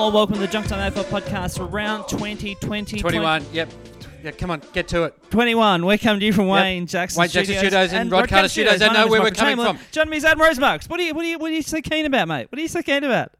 [0.00, 3.00] Hello, welcome to the Junk Time AFL podcast for round 2020.
[3.00, 3.44] 21.
[3.52, 3.70] Yep.
[4.24, 5.30] Yeah, come on, get to it.
[5.30, 5.84] 21.
[5.84, 6.54] We're coming to you from Yep.
[6.54, 8.80] Wayne Jackson Wayne Jackson Studios Studios and Rod Carter Studios.
[8.80, 9.76] I know where we're coming Chamberlain.
[9.76, 9.86] from.
[9.92, 10.88] Joining me is Adam Rosemarks.
[10.88, 12.46] What are you, what are you, what are you so keen about, mate?
[12.50, 13.32] What are you so keen about?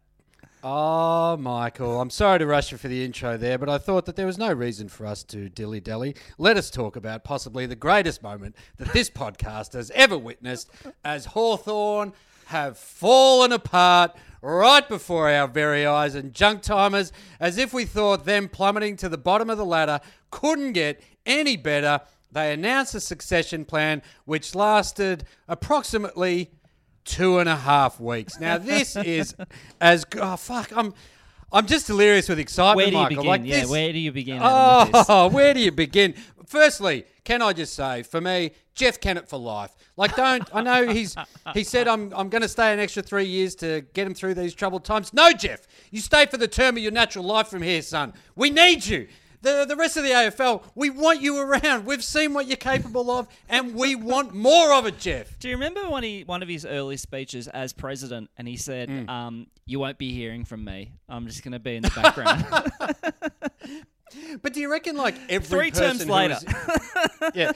[0.63, 4.17] Oh, Michael, I'm sorry to rush you for the intro there, but I thought that
[4.17, 6.15] there was no reason for us to dilly dally.
[6.37, 10.71] Let us talk about possibly the greatest moment that this podcast has ever witnessed
[11.07, 12.13] as Hawthorn
[12.49, 18.25] have fallen apart right before our very eyes and junk timers as if we thought
[18.25, 22.01] them plummeting to the bottom of the ladder couldn't get any better.
[22.33, 26.51] They announced a succession plan which lasted approximately
[27.05, 28.39] two and a half weeks.
[28.41, 29.35] Now this is
[29.81, 30.95] as oh fuck I'm
[31.53, 33.17] I'm just delirious with excitement, Where do you Michael.
[33.17, 33.27] begin?
[33.29, 34.37] Like yeah, this, where do you begin?
[34.41, 35.05] Adam.
[35.09, 36.15] Oh, where do you begin?
[36.51, 39.71] Firstly, can I just say, for me, Jeff Kennett for life.
[39.97, 41.15] Like, don't I know he's
[41.55, 44.35] he said I'm I'm going to stay an extra three years to get him through
[44.35, 45.13] these troubled times.
[45.15, 45.61] No, Jeff,
[45.93, 48.15] you stay for the term of your natural life from here, son.
[48.35, 49.07] We need you.
[49.43, 51.87] The, the rest of the AFL, we want you around.
[51.87, 55.39] We've seen what you're capable of, and we want more of it, Jeff.
[55.39, 58.91] Do you remember when he, one of his early speeches as president and he said,
[58.91, 59.09] Mm.
[59.09, 60.93] um, You won't be hearing from me.
[61.09, 62.45] I'm just going to be in the background.
[64.43, 66.37] But do you reckon, like every Three terms later.
[67.21, 67.53] was- yeah,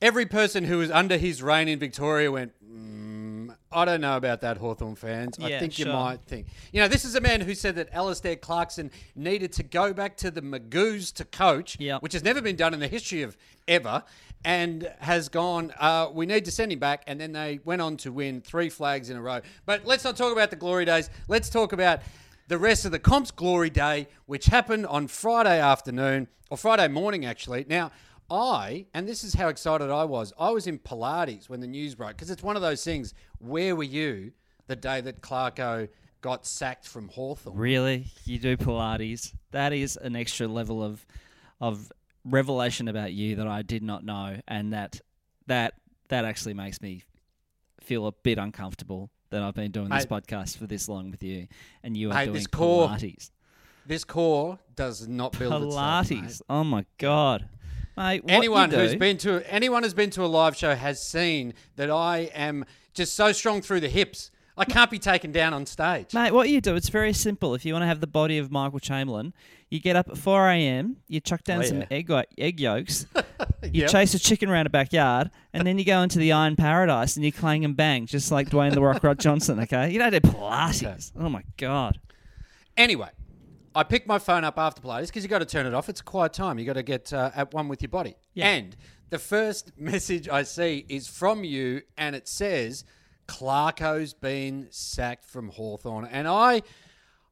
[0.00, 2.52] every person who was under his reign in Victoria went.
[2.64, 5.38] Mm, I don't know about that, Hawthorn fans.
[5.40, 5.94] I Yeah, think you sure.
[5.94, 6.46] might think.
[6.72, 10.16] You know, this is a man who said that Alastair Clarkson needed to go back
[10.18, 12.02] to the Magoos to coach, Yep.
[12.02, 13.34] which has never been done in the history of
[13.66, 14.02] ever,
[14.44, 17.02] and has gone, uh, we need to send him back.
[17.06, 19.40] And then they went on to win three flags in a row.
[19.64, 21.08] But let's not talk about the glory days.
[21.28, 22.00] Let's talk about
[22.52, 27.24] the rest of the Comps Glory Day, which happened on Friday afternoon, or Friday morning,
[27.24, 27.64] actually.
[27.66, 27.90] Now,
[28.30, 31.94] I, and this is how excited I was, I was in Pilates when the news
[31.94, 33.14] broke, because it's one of those things.
[33.38, 34.32] Where were you
[34.66, 35.88] the day that Clarko
[36.20, 37.56] got sacked from Hawthorn?
[37.56, 38.08] really?
[38.26, 39.32] You do Pilates?
[39.52, 41.06] That is an extra level of
[41.58, 41.90] of
[42.22, 45.00] revelation about you that I did not know, and that
[45.46, 45.72] that
[46.08, 47.02] that actually makes me
[47.80, 50.22] feel a bit uncomfortable that I've been doing this Mate.
[50.22, 51.48] podcast for this long with you,
[51.82, 53.30] and you are Mate, doing this core- Pilates.
[53.84, 56.06] This core does not build itself.
[56.08, 56.40] Pilates.
[56.48, 57.48] Oh my god,
[57.96, 58.22] mate!
[58.22, 61.02] What anyone you who's do- been to anyone who's been to a live show has
[61.04, 64.30] seen that I am just so strong through the hips.
[64.56, 66.12] I can't be taken down on stage.
[66.12, 67.54] Mate, what you do, it's very simple.
[67.54, 69.32] If you want to have the body of Michael Chamberlain,
[69.70, 71.86] you get up at 4 a.m., you chuck down Oh, some yeah.
[71.90, 73.06] egg, yolk- egg yolks,
[73.62, 73.90] you Yep.
[73.90, 77.24] chase a chicken around a backyard, and then you go into the Iron Paradise and
[77.24, 79.90] you clang and bang, just like Dwayne The Rock Rod Johnson, okay?
[79.90, 81.12] You don't do Pilates.
[81.18, 81.98] Oh, my God.
[82.76, 83.08] Anyway,
[83.74, 85.88] I picked my phone up after Pilates because you got to turn it off.
[85.88, 86.58] It's a quiet time.
[86.58, 88.16] You got to get uh, at one with your body.
[88.34, 88.48] Yeah.
[88.48, 88.76] And
[89.08, 92.84] the first message I see is from you, and it says
[93.32, 96.62] Clarko's been sacked from Hawthorn, and I.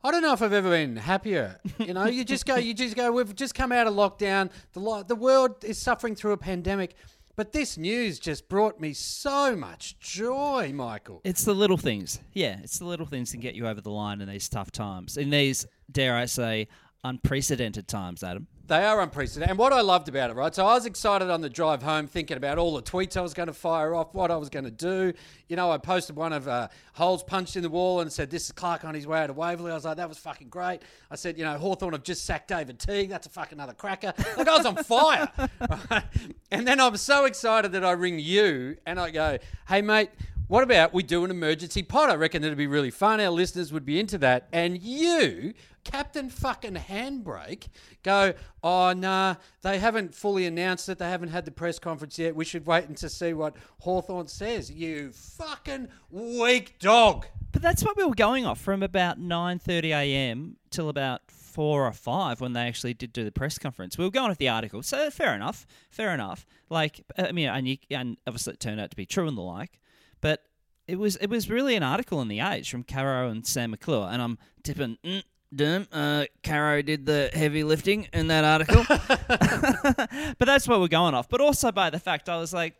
[0.02, 1.60] I don't know if I've ever been happier.
[1.78, 3.12] You know, you just go, you just go.
[3.12, 4.50] We've just come out of lockdown.
[4.72, 6.94] The lo- the world is suffering through a pandemic,
[7.36, 11.20] but this news just brought me so much joy, Michael.
[11.22, 12.18] It's the little things.
[12.32, 15.18] Yeah, it's the little things that get you over the line in these tough times.
[15.18, 16.68] In these, dare I say,
[17.04, 18.46] unprecedented times, Adam.
[18.70, 19.50] They are unprecedented.
[19.50, 20.54] And what I loved about it, right?
[20.54, 23.34] So I was excited on the drive home, thinking about all the tweets I was
[23.34, 25.12] going to fire off, what I was going to do.
[25.48, 28.44] You know, I posted one of uh, holes punched in the wall and said, This
[28.44, 29.72] is Clark on his way out of Waverley.
[29.72, 30.82] I was like, That was fucking great.
[31.10, 33.08] I said, You know, Hawthorn have just sacked David Teague.
[33.08, 34.14] That's a fucking another cracker.
[34.36, 35.28] Like, I was on fire.
[36.52, 40.10] And then I'm so excited that I ring you and I go, Hey, mate.
[40.50, 42.10] What about we do an emergency pod?
[42.10, 43.20] I reckon that'd be really fun.
[43.20, 44.48] Our listeners would be into that.
[44.52, 47.68] And you, Captain fucking Handbrake,
[48.02, 50.98] go, oh, nah, they haven't fully announced it.
[50.98, 52.34] They haven't had the press conference yet.
[52.36, 54.70] We should wait and to see what Hawthorn says.
[54.70, 57.26] You fucking weak dog.
[57.52, 60.56] But that's what we were going off from about 9:30 a.m.
[60.70, 63.98] till about four or five when they actually did do the press conference.
[63.98, 66.46] We were going off the article, so fair enough, fair enough.
[66.68, 69.42] Like I mean, and, you, and obviously it turned out to be true and the
[69.42, 69.80] like,
[70.20, 70.44] but
[70.86, 74.08] it was it was really an article in the Age from Caro and Sam McClure,
[74.10, 74.98] and I'm tipping.
[75.04, 75.24] Mm,
[75.54, 78.84] Derm, uh, Caro did the heavy lifting in that article.
[80.38, 81.28] but that's what we're going off.
[81.28, 82.74] But also by the fact I was like,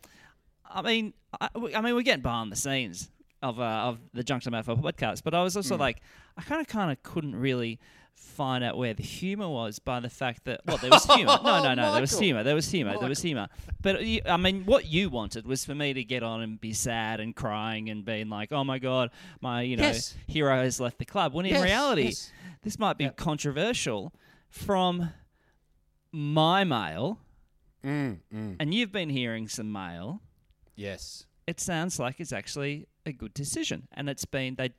[0.69, 3.11] I mean, I, I mean, we're getting behind the scenes
[3.43, 6.01] of uh, of the Junk Time AFL podcast, but I was also like,
[6.37, 7.81] I kind of kind of couldn't really
[8.15, 11.63] find out where the humor was by the fact that well there was humor no
[11.63, 13.49] no no there was humor there was humor there was humor
[13.81, 13.97] but
[14.27, 17.35] i mean what you wanted was for me to get on and be sad and
[17.35, 20.15] crying and being like oh my god my you know Yes.
[20.27, 22.31] hero has left the club when in reality yes.
[22.63, 23.17] This might be Yep.
[23.17, 24.13] controversial
[24.49, 25.11] from
[26.13, 27.19] my mail
[27.83, 28.57] Mm, mm.
[28.61, 30.21] and you've been hearing some mail
[30.77, 31.27] Yes.
[31.47, 33.89] it sounds like it's actually a good decision.
[33.93, 34.75] And it's been they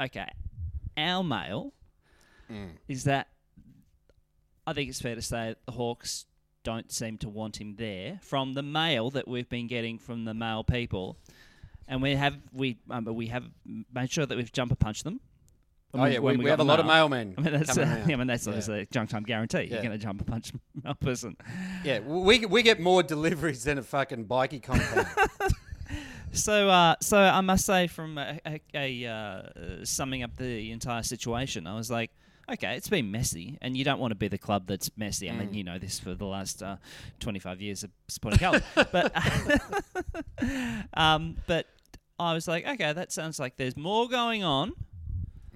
[0.00, 0.30] okay.
[0.96, 1.72] Our mail
[2.48, 2.76] Mm.
[2.88, 3.28] is that
[4.66, 6.26] I think it's fair to say the Hawks
[6.62, 10.34] don't seem to want him there from the mail that we've been getting from the
[10.34, 11.16] mail people.
[11.88, 13.50] And we have we um, we have
[13.92, 15.20] made sure that we've jumper punched them.
[15.92, 17.34] Oh yeah, we, when we, have a the lot of mailmen.
[17.36, 18.74] I mean that's uh, yeah, I mean that's Yeah.
[18.74, 19.64] a junk time guarantee.
[19.64, 20.52] You're going to jump a punch
[20.84, 21.36] mail person.
[21.84, 25.06] Yeah, we we get more deliveries than a fucking bikey compound.
[26.32, 29.42] So, uh, so I must say, from a, a, a uh,
[29.84, 32.12] summing up the entire situation, I was like,
[32.48, 35.28] okay, it's been messy, and you don't want to be the club that's messy.
[35.28, 35.38] I Mm.
[35.40, 36.76] mean, you know this for the last uh,
[37.18, 38.62] 25 years of supporting Carlton,
[38.92, 39.12] but
[40.94, 41.66] um, but
[42.18, 44.72] I was like, okay, that sounds like there's more going on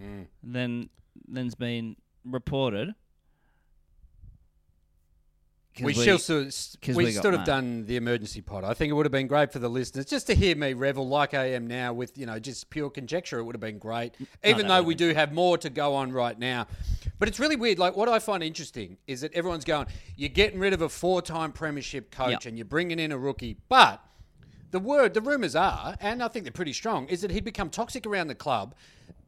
[0.05, 0.27] Mm.
[0.43, 0.89] than
[1.33, 2.95] than's been reported.
[5.83, 8.62] We, should s- 'cause we we should have done the emergency pod.
[8.62, 11.09] I think it would have been great for the listeners just to hear me revel
[11.09, 13.41] like I am now with you know just pure conjecture.
[13.41, 14.12] It would have been great,
[14.45, 16.69] even no, though we do have more to go on right now.
[17.19, 17.81] But it's really weird.
[17.81, 21.51] Like what I find interesting is that everyone's going, you're getting rid of a four-time
[21.51, 22.47] premiership coach Yep.
[22.47, 24.01] and you're bringing in a rookie, but.
[24.71, 27.71] The word, the rumours are, and I think they're pretty strong, is that he'd become
[27.71, 28.75] toxic around the club.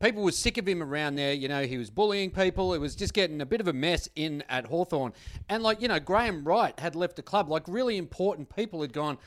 [0.00, 1.32] People were sick of him around there.
[1.32, 2.74] You know, he was bullying people.
[2.74, 5.12] It was just getting a bit of a mess in at Hawthorn.
[5.48, 7.48] And, like, you know, Graham Wright had left the club.
[7.48, 9.18] Like, really important people had gone,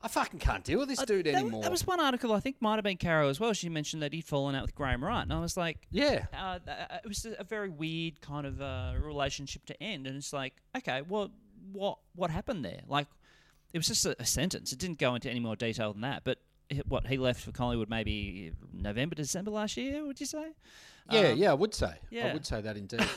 [0.00, 1.62] I fucking can't deal with this dude That- anymore.
[1.62, 3.52] That was one article I think might have been Caro as well.
[3.52, 6.26] She mentioned that he'd fallen out with Graham Wright, and I was like, yeah.
[6.32, 10.32] uh, uh, it was a very weird kind of uh, relationship to end, and it's
[10.32, 11.30] like, okay, well,
[11.72, 12.80] what what happened there?
[12.86, 13.08] Like,
[13.72, 14.72] it was just a, a sentence.
[14.72, 16.22] It didn't go into any more detail than that.
[16.24, 16.38] But
[16.86, 20.04] what he left for Collingwood maybe November, December last year?
[20.04, 20.52] Would you say?
[21.10, 21.94] Yeah, Um, yeah, I would say.
[22.12, 23.00] I would say that indeed.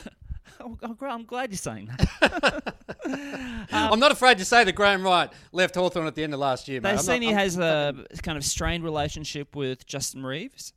[0.60, 2.74] Oh, oh, I'm glad you're saying that.
[3.72, 6.68] I'm not afraid to say that Graham Wright left Hawthorn at the end of last
[6.68, 6.80] year.
[6.80, 10.72] They've seen he I'm has a kind of strained relationship with Justin Reeves,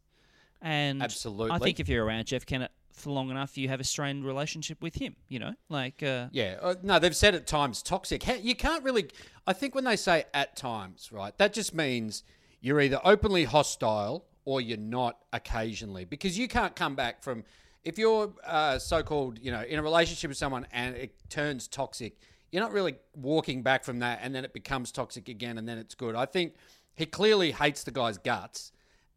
[0.61, 3.83] and absolutely, I think if you're around Jeff Kennett for long enough, you have a
[3.83, 5.15] strained relationship with him.
[5.27, 8.25] You know, like uh, Yeah, uh, no, they've said at times toxic.
[8.43, 9.09] You can't really.
[9.45, 12.23] I think when they say at times, right, that just means
[12.65, 17.43] you're either openly hostile or you're not occasionally, because you can't come back from
[17.83, 22.17] if you're uh, so-called, you know, in a relationship with someone and it turns toxic.
[22.51, 25.77] You're not really walking back from that, and then it becomes toxic again, and then
[25.77, 26.15] it's good.
[26.15, 26.55] I think
[26.95, 28.71] he clearly hates the guy's guts,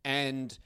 [0.04, 0.58] and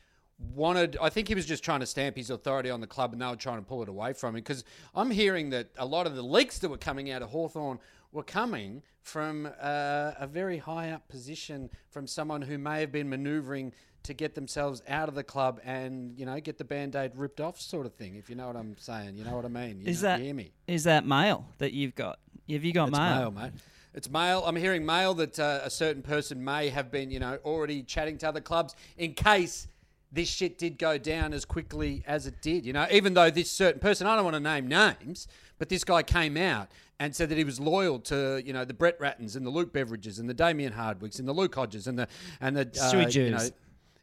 [0.56, 3.22] wanted I think he was just trying to stamp his authority on the club and
[3.22, 6.08] they were trying to pull it away from him because I'm hearing that a lot
[6.08, 7.78] of the leaks that were coming out of Hawthorn
[8.12, 13.08] were coming from uh, a very high up position from someone who may have been
[13.08, 13.72] maneuvering
[14.04, 17.60] to get themselves out of the club and you know get the band-aid ripped off
[17.60, 19.86] sort of thing if you know what I'm saying you know what I mean you
[19.86, 22.18] is know, that you hear me is that mail that you've got?
[22.50, 23.18] Have you got it's mail?
[23.18, 23.52] mail, mate.
[23.94, 24.42] It's mail.
[24.46, 28.18] I'm hearing mail that uh, a certain person may have been, you know, already chatting
[28.18, 29.68] to other clubs in case
[30.10, 32.64] this shit did go down as quickly as it did.
[32.64, 35.84] You know, even though this certain person, I don't want to name names, but this
[35.84, 36.68] guy came out
[37.02, 39.72] and said that he was loyal to, you know, the Brett Rattens and the Luke
[39.72, 42.06] Beveridges and the Damien Hardwicks and the Luke Hodges and the
[42.40, 43.48] and the uh, Stewie you know,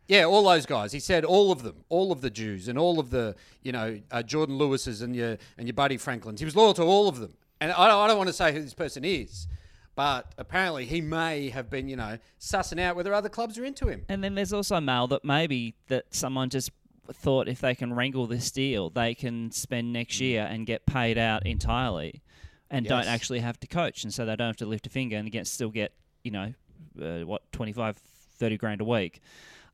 [0.09, 0.91] yeah, all those guys.
[0.91, 3.99] He said all of them, all of the Dews, and all of the you know
[4.11, 6.41] uh, Jordan Lewis's and your and your Buddy Franklin's.
[6.41, 7.33] He was loyal to all of them.
[7.61, 9.47] And I don't, I don't want to say who this person is,
[9.95, 13.87] but apparently he may have been you know sussing out whether other clubs are into
[13.87, 14.03] him.
[14.09, 16.71] And then there's also mail that maybe that someone just
[17.13, 21.17] thought if they can wrangle this deal, they can spend next year and get paid
[21.17, 22.21] out entirely,
[22.71, 23.07] and don't Mm.
[23.07, 25.47] Actually have to coach, and so they don't have to lift a finger and get
[25.47, 26.53] still get you know
[27.01, 29.21] uh, what 25, 30 grand a week.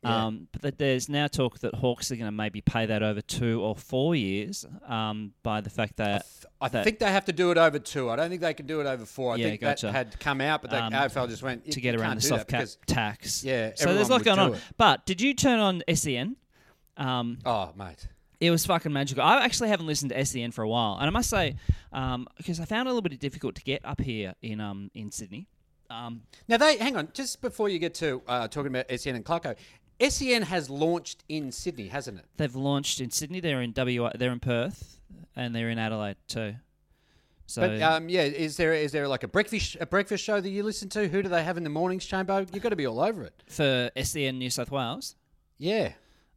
[0.04, 0.26] Yeah.
[0.28, 3.62] Um, but there's now talk that Hawks are going to maybe pay that over two
[3.64, 6.28] or four years um, by the fact that
[6.62, 8.12] I that- think they have to do it over two.
[8.12, 9.34] I don't think they can do it over four.
[9.34, 9.88] I Yeah, think gotcha.
[9.88, 12.48] that had come out, but the Um, AFL just went to get around the soft
[12.48, 13.44] cap tax.
[13.44, 14.54] Yeah, so there's a lot going on.
[14.54, 14.62] it.
[14.78, 16.36] But did you turn on SEN?
[16.98, 18.08] Um, Oh, mate.
[18.40, 19.24] It was fucking magical.
[19.24, 21.56] I actually haven't listened to SEN for a while, and I must say,
[22.38, 25.12] because I found it a little bit difficult to get up here in um in
[25.12, 25.48] Sydney.
[25.90, 29.24] Um, Now they hang on just before you get to uh, talking about SEN and
[29.24, 29.56] Clarko.
[30.10, 32.26] SEN has launched in Sydney, hasn't it?
[32.38, 33.40] They've launched in Sydney.
[33.40, 34.12] They're in WA.
[34.16, 35.00] They're in Perth,
[35.36, 36.56] and they're in Adelaide too.
[37.48, 40.50] So But um, yeah, is there is there like a breakfast a breakfast show that
[40.50, 41.08] you listen to?
[41.08, 42.46] Who do they have in the mornings, Chamber?
[42.52, 43.44] You've got to be all over it.
[43.48, 45.16] for SEN New South Wales,
[45.60, 45.94] Yeah.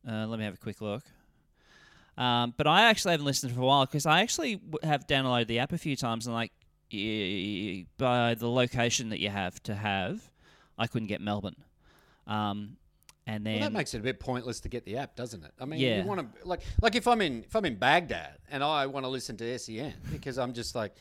[0.06, 1.02] uh, let me have a quick look.
[2.18, 5.60] Um, but I actually haven't listened for a while because I actually have downloaded the
[5.60, 6.50] app a few times and like
[7.96, 10.30] by the location that you have to have,
[10.76, 11.56] I couldn't get Melbourne.
[12.26, 12.76] Um,
[13.26, 15.52] and then Well, that makes it a bit pointless to get the app, doesn't it?
[15.60, 16.00] I mean, Yeah.
[16.02, 19.04] you want to like like if I'm in if I'm in Baghdad and I want
[19.04, 20.94] to listen to SEN because I'm just like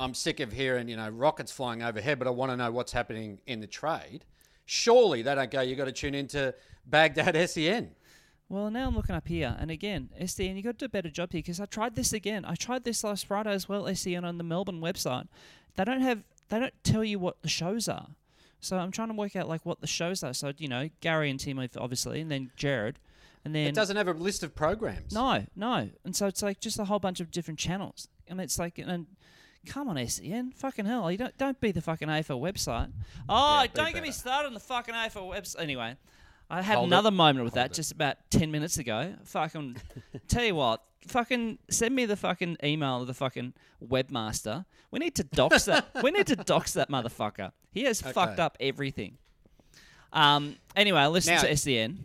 [0.00, 2.92] I'm sick of hearing you know rockets flying overhead, but I want to know what's
[2.92, 4.24] happening in the trade.
[4.64, 5.60] Surely they don't go.
[5.60, 6.54] You got to tune into
[6.86, 7.90] Baghdad SEN.
[8.52, 11.08] Well, now I'm looking up here, and again, SEN, you got to do a better
[11.08, 12.44] job here because I tried this again.
[12.44, 15.26] I tried this last Friday as well, SEN on the Melbourne website.
[15.74, 18.08] They don't have, they don't tell you what the shows are.
[18.60, 20.34] So I'm trying to work out like what the shows are.
[20.34, 22.98] So you know, Gary and Tim obviously, and then Gerard,
[23.42, 25.14] and then It doesn't have a list of programs.
[25.14, 28.58] no, no, and so it's like just a whole bunch of different channels, and it's
[28.58, 29.06] like and.
[29.64, 30.50] Come on, SEN.
[30.56, 31.08] Fucking hell.
[31.08, 32.90] You don't don't be the fucking AFL website.
[33.28, 35.60] Oh, Yeah, don't get me started on the fucking AFL website.
[35.60, 35.96] Anyway,
[36.52, 36.88] I had Hold it.
[36.88, 37.74] another moment with that it.
[37.74, 39.14] just about 10 minutes ago.
[39.24, 39.76] Fucking,
[40.28, 44.66] tell you what, fucking send me the fucking email of the fucking webmaster.
[44.90, 45.86] We need to dox that.
[46.02, 47.52] we need to dox that motherfucker.
[47.72, 49.16] He has fucked up everything.
[50.12, 50.56] Um.
[50.76, 51.98] Anyway, I listened Now- to SEN.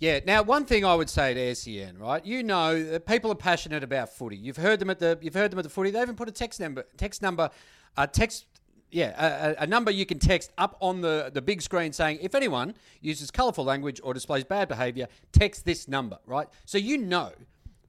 [0.00, 0.18] Yeah.
[0.26, 2.24] Now, one thing I would say to SEN, right?
[2.26, 4.36] You know, that people are passionate about footy.
[4.36, 5.90] You've heard them at the you've heard them at the footy.
[5.92, 7.50] They even put a text number, text number,
[7.96, 8.46] uh, text.
[8.90, 12.34] Yeah, a, a- number you can text up on the, the big screen saying, if
[12.34, 16.48] anyone uses colourful language or displays bad behaviour, text this number, right?
[16.64, 17.32] So you know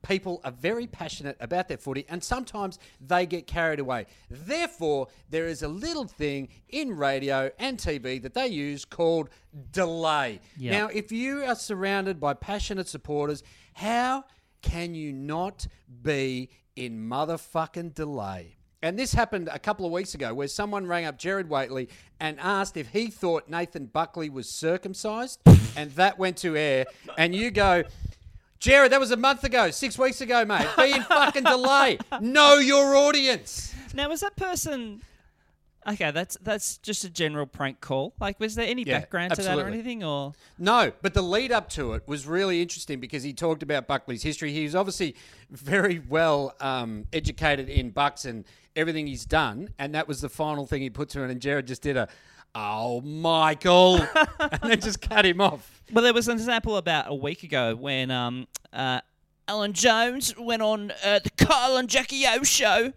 [0.02, 4.06] people are very passionate about their footy and sometimes they get carried away.
[4.30, 9.30] Therefore, there is a little thing in radio and TV that they use called
[9.72, 10.40] delay.
[10.58, 10.72] Yeah.
[10.72, 14.24] Now, if you are surrounded by passionate supporters, how
[14.62, 15.68] can you not
[16.02, 18.57] be in motherfucking delay?
[18.84, 22.40] And this happened a couple of weeks ago where someone rang up Gerard Whateley and
[22.40, 25.40] asked if he thought Nathan Buckley was circumcised.
[25.76, 26.86] and that went to air.
[27.18, 27.84] And you go,
[28.60, 30.68] Gerard, that was a month ago, six weeks ago, mate.
[30.78, 31.98] Be in fucking delay.
[32.22, 33.74] Know your audience.
[33.94, 35.02] Now, was that person?
[35.88, 38.14] Okay, that's that's just a general prank call.
[38.20, 40.04] Like, was there any Yeah, background to that or anything?
[40.04, 43.88] Or No, but the lead up to it was really interesting because he talked about
[43.88, 44.52] Buckley's history.
[44.52, 45.16] He was obviously
[45.50, 48.44] very well um, educated in Bucks and
[48.78, 51.30] everything he's done, and that was the final thing he put to it.
[51.30, 52.08] And Gerard just did a,
[52.56, 53.98] "Oh, Michael,"
[54.40, 55.82] and then just cut him off.
[55.92, 59.02] Well, there was an example about a week ago when um, uh,
[59.48, 62.94] Alan Jones went on uh, the Kyle and Jackie O show,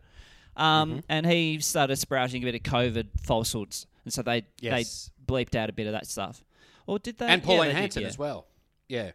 [0.57, 0.99] um, Mm-hmm.
[1.09, 5.11] and he started sprouting a bit of COVID falsehoods, and so they Yes.
[5.27, 6.45] they bleeped out a bit of that stuff.
[6.87, 7.27] Or did they?
[7.27, 8.09] And Yeah, Pauline did, Hanson yeah.
[8.09, 8.47] as well.
[8.89, 9.13] Yeah.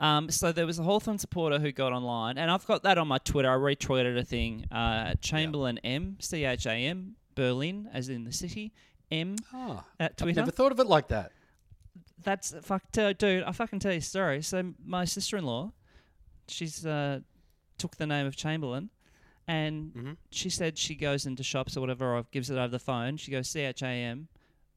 [0.00, 3.06] Um, so there was a Hawthorn supporter who got online, and I've got that on
[3.06, 3.50] my Twitter.
[3.50, 4.64] I retweeted a thing.
[4.72, 8.72] Uh, Chamberlain M C H A M Berlin, as in the city.
[9.12, 11.32] M Oh, at I've never thought of it like that.
[12.22, 13.44] That's fuck, t- dude.
[13.44, 14.40] I fucking tell you a story.
[14.42, 15.72] So my sister-in-law,
[16.48, 17.20] she's uh,
[17.76, 18.88] took the name of Chamberlain,
[19.46, 20.12] and Mm-hmm.
[20.30, 23.18] she said she goes into shops or whatever, or gives it over the phone.
[23.18, 24.28] She goes C H A M,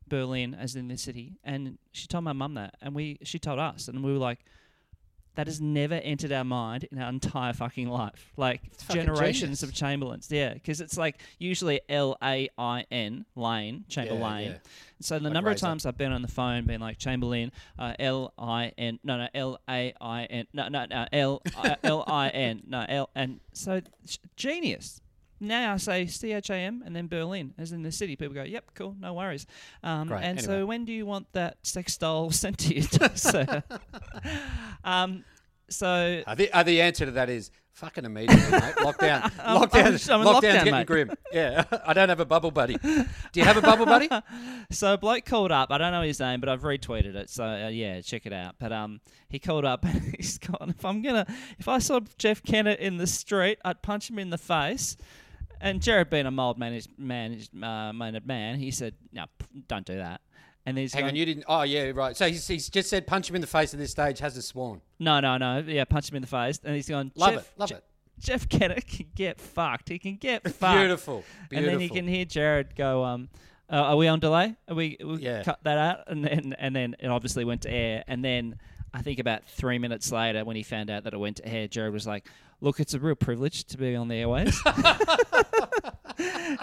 [0.08, 3.60] Berlin, as in the city, and she told my mum that, and we she told
[3.60, 4.40] us, and we were like.
[5.36, 8.32] That has never entered our mind in our entire fucking life.
[8.38, 9.64] Like fucking generations genius.
[9.64, 14.44] of Chamberlains, yeah, because it's like usually L A I N Lane Chamberlain.
[14.52, 14.58] yeah.
[15.00, 17.94] So the Like number of times I've been on the phone, being like Chamberlain, uh,
[18.00, 22.04] L I N, no, no, L A I N, no, no, no, L I- L
[22.08, 23.82] I N, no, L, and so
[24.36, 25.02] genius.
[25.44, 28.16] Now I say C H A M and then Berlin, as in the city.
[28.16, 29.46] People go, "Yep, cool, no worries."
[29.84, 30.62] Um, Great, and anyway.
[30.62, 32.82] so, when do you want that sex doll sent to you,
[33.16, 33.64] sir?
[34.84, 35.24] um,
[35.70, 38.62] so Uh, the, uh, the answer to that is fucking immediately, mate.
[38.78, 39.24] Lockdown.
[39.40, 40.10] I'm- Lockdown.
[40.14, 40.88] I'm in lockdown's lockdown, getting mate.
[40.88, 41.12] grim.
[41.32, 41.64] Yeah.
[41.88, 42.78] I don't have a bubble buddy.
[42.78, 43.06] Do
[43.40, 44.10] you have a bubble buddy?
[44.72, 45.70] So a bloke called up.
[45.72, 47.30] I don't know his name, but I've retweeted it.
[47.30, 48.56] So uh, yeah, check it out.
[48.60, 50.74] But um, he called up and he's gone.
[50.76, 51.28] If I'm gonna,
[51.60, 54.98] if I saw Jeff Kennett in the street, I'd punch him in the face.
[55.64, 59.86] And Gerard, being a mild managed managed uh, mannered man, he said, "No, p- don't
[59.86, 60.22] do that."
[60.66, 61.44] And he's Hang gone, on, you didn't.
[61.48, 62.16] Oh, yeah, right.
[62.16, 64.80] So he's, he's just said punch him in the face at this stage, hasn't sworn.
[65.00, 66.60] no, no, no, yeah, punch him in the face.
[66.64, 67.46] And he's gone, Love it.
[67.58, 67.84] Love it.
[68.20, 69.90] Jeff Kennett can get fucked.
[69.90, 70.80] He can get fucked.
[70.80, 71.24] Beautiful.
[71.50, 71.58] beautiful.
[71.58, 73.28] And then you can hear Gerard go, um,
[73.70, 74.56] uh, "Are we on delay?
[74.70, 75.44] Are we, we Yeah.
[75.44, 78.04] cut that out?" And then and then it obviously went to air.
[78.08, 78.58] And then
[78.94, 81.68] I think about three minutes later, when he found out that it went to air,
[81.68, 82.26] Gerard was like,
[82.64, 84.58] "Look, it's a real privilege to be on the airways.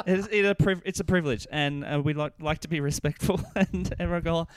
[0.07, 3.41] it's, it a priv- it's a privilege, and uh, we like like to be respectful."
[3.55, 4.49] and everyone go.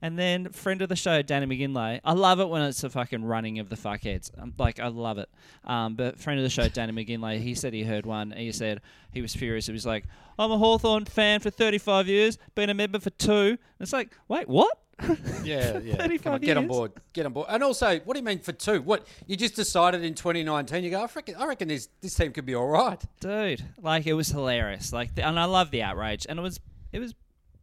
[0.00, 2.00] And then friend of the show, Danny McGinlay.
[2.04, 4.30] I love it when it's a fucking running of the fuckheads.
[4.40, 5.28] Um, like I love it.
[5.64, 8.30] Um, but friend of the show, Danny McGinlay, he said he heard one.
[8.30, 8.80] He said
[9.12, 9.66] he was furious.
[9.66, 10.04] He was like,
[10.38, 13.32] "I'm a Hawthorn fan for 35 years, been a member for two.
[13.32, 14.76] And it's like, wait, what?
[15.44, 15.96] Yeah, yeah.
[15.96, 16.92] Come 35 on, get on board.
[17.12, 17.46] Get on board.
[17.48, 18.82] And also, what do you mean for two?
[18.82, 20.84] What you just decided in 2019?
[20.84, 23.00] You go, I reckon, I reckon this this team could be all right.
[23.20, 26.58] dude like it was hilarious like the, and i love the outrage and it was
[26.92, 27.14] it was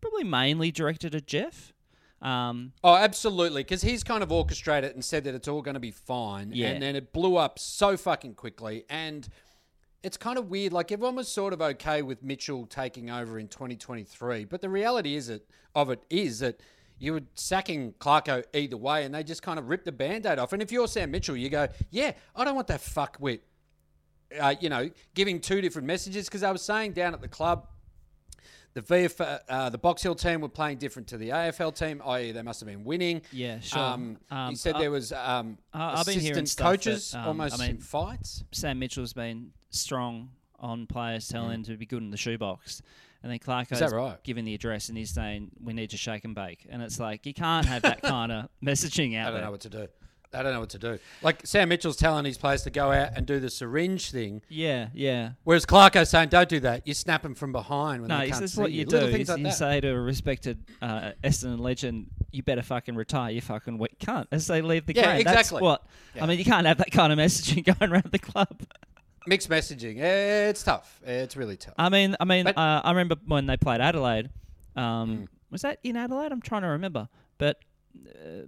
[0.01, 1.73] probably mainly directed at jeff
[2.21, 3.61] um Oh, absolutely.
[3.61, 6.51] Because he's kind of orchestrated and said that it's all going to be fine.
[6.53, 6.69] Yeah.
[6.69, 8.85] And then it blew up so fucking quickly.
[8.89, 9.27] And
[10.01, 10.71] it's kind of weird.
[10.73, 14.45] Like everyone was sort of okay with Mitchell taking over in 2023.
[14.45, 16.61] But the reality is it, of it is that
[16.99, 20.39] you were sacking Clarko either way and they just kind of ripped the band aid
[20.39, 20.53] off.
[20.53, 23.41] And if you're Sam Mitchell, you go, yeah, I don't want that fuck with,
[24.39, 26.25] uh, you know, giving two different messages.
[26.27, 27.67] Because I was saying down at the club,
[28.73, 32.31] the VF, uh, the Box Hill team were playing different to the AFL team, i.e.,
[32.33, 33.21] they must have been winning.
[33.31, 33.79] Yeah, sure.
[33.79, 37.75] Um, Um, he said there was um, I've assistant coaches that, um, almost I mean-
[37.75, 38.43] in fights.
[38.51, 41.53] sam mitchell's been strong on players telling Mm.
[41.55, 42.81] him to be good in the shoebox
[43.25, 44.21] and then clark Is that right?
[44.23, 47.25] giving the address and he's saying we need to shake and bake and it's like
[47.25, 49.87] you can't have that kind of messaging out I don't there know what to do.
[50.33, 50.99] I don't know what to do.
[51.21, 54.89] Like Sam Mitchell's telling his players to go out and do the syringe thing, yeah
[54.93, 56.85] yeah whereas Clarko's saying, "Don't do that.
[56.85, 59.07] You snap them from behind when no, they can't says see what you." you Little
[59.07, 59.53] do things is like you that.
[59.53, 64.27] say to a respected uh, Essendon legend, you better fucking retire, you fucking weak cunt,
[64.31, 65.25] as they leave the Yeah, ground.
[65.25, 65.61] That's exactly.
[65.61, 66.23] what, Yeah.
[66.23, 68.61] I mean, you can't have that kind of messaging going around the club.
[69.27, 69.99] Mixed messaging.
[69.99, 70.99] Eh, It's tough.
[71.05, 71.73] It's really tough.
[71.77, 74.29] I mean, I mean, But- uh, I remember when they played Adelaide.
[74.75, 75.27] Um, Mm.
[75.51, 76.31] Was that in Adelaide?
[76.31, 77.07] I'm trying to remember.
[77.37, 77.59] But
[77.95, 78.47] uh,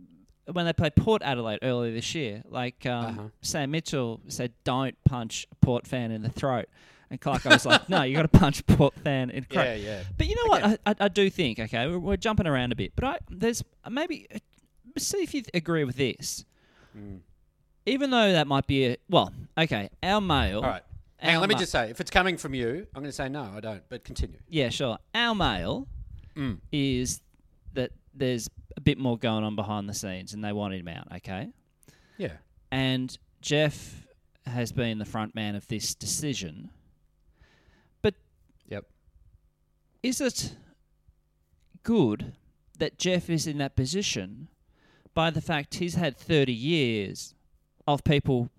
[0.51, 3.27] when they played Port Adelaide earlier this year, like um, Uh-huh.
[3.41, 6.65] Sam Mitchell said, "Don't punch a Port fan in the throat,"
[7.09, 9.75] and Clarko was like, "No, you got to punch Port fan in the throat." yeah,
[9.75, 10.03] yeah.
[10.17, 10.63] But you know what?
[10.63, 13.63] I, I, I do think okay, we're, we're jumping around a bit, but I there's
[13.89, 14.27] maybe
[14.97, 16.43] see if you agree with this.
[16.97, 17.19] Mm.
[17.87, 20.57] Even though that might be a well, okay, our mail.
[20.57, 20.83] All right.
[21.17, 23.11] Hang on, let me ma- just say, if it's coming from you, I'm going to
[23.11, 23.81] say no, I don't.
[23.89, 24.37] But continue.
[24.49, 24.97] Yeah, sure.
[25.15, 25.87] Our mail
[26.35, 26.59] Mm.
[26.71, 27.21] is
[27.73, 31.07] that there's a bit more going on behind the scenes, and they want him out.
[31.15, 31.49] Okay,
[32.19, 32.33] Yeah.
[32.71, 34.05] and Jeff
[34.45, 36.69] has been the front man of this decision.
[38.03, 38.13] But
[38.67, 38.85] Yep.
[40.03, 40.55] is it
[41.81, 42.33] good
[42.77, 44.49] that Jeff is in that position
[45.15, 47.33] by the fact he's had 30 years
[47.87, 48.49] of people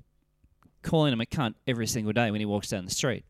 [0.82, 3.24] calling him a cunt every single day when he walks down the street?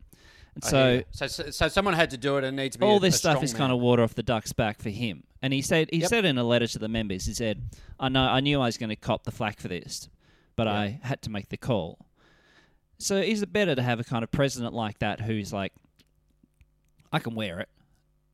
[0.55, 2.87] And so so, so, so someone had to do it, and it needs to be
[2.87, 3.59] all a- this a stuff is man.
[3.59, 5.25] kind of water off the duck's back for him.
[5.41, 6.09] And he said he Yep.
[6.09, 7.63] said in a letter to the members, he said,
[8.01, 10.09] "I know I knew I was going to cop the flack for this,
[10.57, 10.73] but Yeah.
[10.75, 11.99] I had to make the call."
[12.99, 15.73] So is it better to have a kind of president like that who's like,
[17.13, 17.69] "I can wear it,"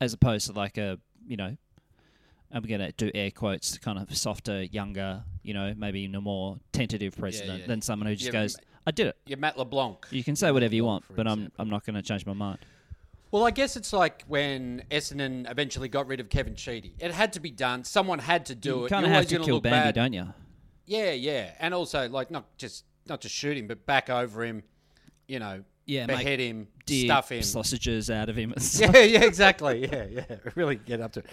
[0.00, 1.56] as opposed to like a you know,
[2.50, 6.58] I'm going to do air quotes, kind of softer, younger, you know, maybe a more
[6.72, 7.66] tentative president yeah.
[7.66, 10.06] than someone who just goes, "I did it." You're Matt LeBlanc.
[10.10, 11.52] You can say whatever you want, but I'm.
[11.58, 12.58] I'm not going to change my mind.
[13.30, 16.94] Well, I guess it's like when Essendon eventually got rid of Kevin Sheedy.
[17.00, 17.82] It had to be done.
[17.82, 18.82] Someone had to do You it.
[18.82, 19.94] You kind of have to kill Bambi, bad.
[19.94, 20.32] don't you?
[20.86, 24.62] Yeah, yeah, and also like not just not just shoot him, but back over him.
[25.26, 27.42] You know, Yeah, behead him, deer stuff him.
[27.42, 28.54] sausages out of him.
[28.78, 29.88] Yeah, yeah, exactly.
[29.90, 30.36] Yeah, yeah.
[30.54, 31.26] Really get up to it.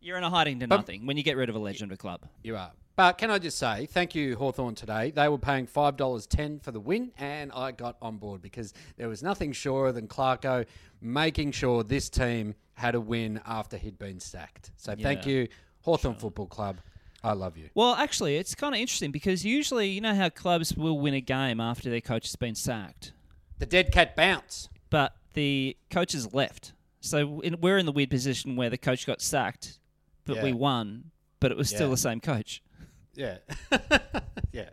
[0.00, 1.96] You're in a hiding to But- nothing when you get rid of a legend of
[1.96, 2.22] a club.
[2.42, 2.72] You are.
[2.98, 5.12] But can I just say, thank you, Hawthorn today.
[5.12, 9.22] They were paying $5.10 for the win, and I got on board because there was
[9.22, 10.66] nothing surer than Clarko
[11.00, 14.72] making sure this team had a win after he'd been sacked.
[14.76, 15.48] So thank Yeah, you,
[15.82, 16.78] Hawthorn Football Club.
[17.22, 17.68] I love you.
[17.72, 21.20] Well, actually, it's kind of interesting because usually, you know how clubs will win a
[21.20, 23.12] game after their coach has been sacked,
[23.60, 24.70] The dead cat bounce.
[24.90, 26.72] but the coach has left.
[27.00, 29.78] So in, we're in the weird position where the coach got sacked,
[30.24, 30.42] but Yeah.
[30.42, 32.60] we won, but it was still the same coach.
[33.18, 33.38] Yeah.
[34.52, 34.70] yeah.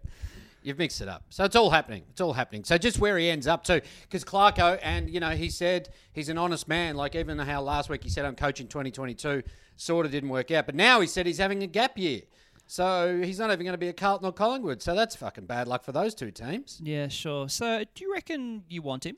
[0.62, 1.26] You've mixed it up.
[1.30, 2.04] So it's all happening.
[2.12, 2.64] It's all happening.
[2.64, 3.82] So just where he ends up too.
[4.04, 6.96] Because Clarko, and, you know, he said he's an honest man.
[6.96, 9.44] Like even how last week he said I'm coaching 2022,
[9.76, 10.66] sort of didn't work out.
[10.66, 12.22] But now he said he's having a gap year.
[12.68, 14.82] So he's not even going to be a Carlton or Collingwood.
[14.82, 16.80] So that's fucking bad luck for those two teams.
[16.84, 17.50] Yeah, sure.
[17.50, 19.18] So do you reckon you want him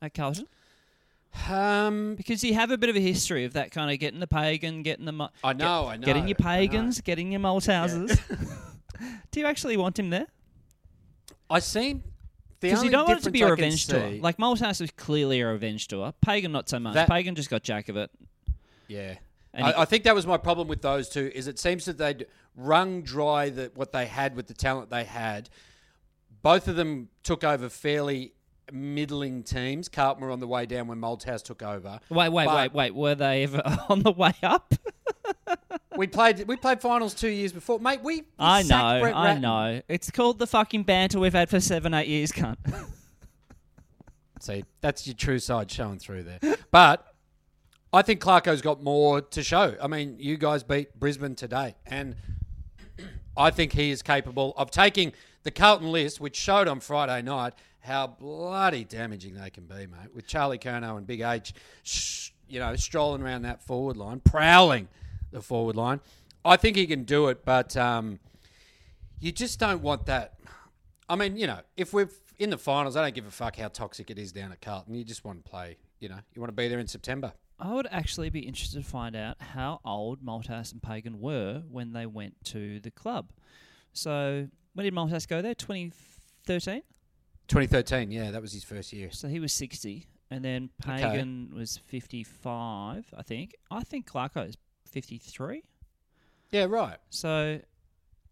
[0.00, 0.46] at Carlton?
[1.48, 4.26] Um, Because you have a bit of a history of that kind of getting the
[4.26, 6.04] pagan, getting the mu- I know, I know.
[6.04, 8.18] getting your pagans, getting your Malthouses.
[9.30, 10.26] do you actually want him there?
[11.50, 12.02] I seen
[12.60, 14.10] Because you don't want it to be a difference I can revenge tour.
[14.16, 16.12] see- Like Malthouse was clearly a revenge tour.
[16.20, 16.94] Pagan not so much.
[16.94, 18.10] That- Pagan just got jack of it.
[18.88, 19.14] Yeah.
[19.54, 21.30] And I, I think that was my problem with those two.
[21.34, 25.04] Is it seems that they'd wrung dry the, what they had with the talent they
[25.04, 25.48] had.
[26.42, 28.32] Both of them took over fairly
[28.72, 29.88] middling teams.
[29.88, 32.00] Carlton were on the way down when Malthouse took over.
[32.08, 32.94] Wait, wait, wait, wait.
[32.94, 34.74] Were they ever on the way up?
[35.96, 38.00] we played we played finals two years before, mate.
[38.02, 39.82] We, we I know, Brett I know.
[39.88, 42.56] It's called the fucking banter we've had for seven, eight years, cunt.
[44.40, 46.56] See, that's your true side showing through there.
[46.70, 47.04] But
[47.92, 49.76] I think Clarko's got more to show.
[49.82, 52.14] I mean, you guys beat Brisbane today, and
[53.36, 57.54] I think he is capable of taking the Carlton list, which showed on Friday night
[57.80, 60.14] how bloody damaging they can be, mate.
[60.14, 64.88] With Charlie Curnow and Big H, sh- you know, strolling around that forward line, prowling
[65.30, 66.00] the forward line.
[66.44, 68.18] I think he can do it, but um,
[69.20, 70.38] you just don't want that.
[71.08, 73.68] I mean, you know, if we're in the finals, I don't give a fuck how
[73.68, 74.94] toxic it is down at Carlton.
[74.94, 77.32] You just want to play, you know, you want to be there in September.
[77.60, 81.92] I would actually be interested to find out how old Malthouse and Pagan were when
[81.92, 83.30] they went to the club.
[83.92, 85.54] So when did Malthouse go there?
[85.56, 86.82] 2013?
[87.48, 89.10] 2013, yeah, that was his first year.
[89.10, 90.06] So he was 60.
[90.30, 91.00] And then Okay.
[91.02, 93.54] Pagan was 55, I think.
[93.70, 95.62] I think Clarko is 53.
[96.50, 96.98] Yeah, right.
[97.10, 97.60] So,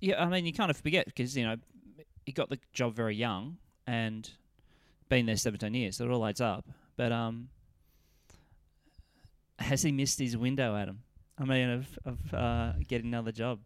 [0.00, 1.56] yeah, I mean, you kind of forget because, you know,
[2.26, 4.28] he got the job very young and
[5.08, 6.66] been there 17 years, so it all adds up.
[6.96, 7.48] But um,
[9.58, 11.00] has he missed his window, Adam?
[11.38, 13.60] I mean, of, of uh, getting another job.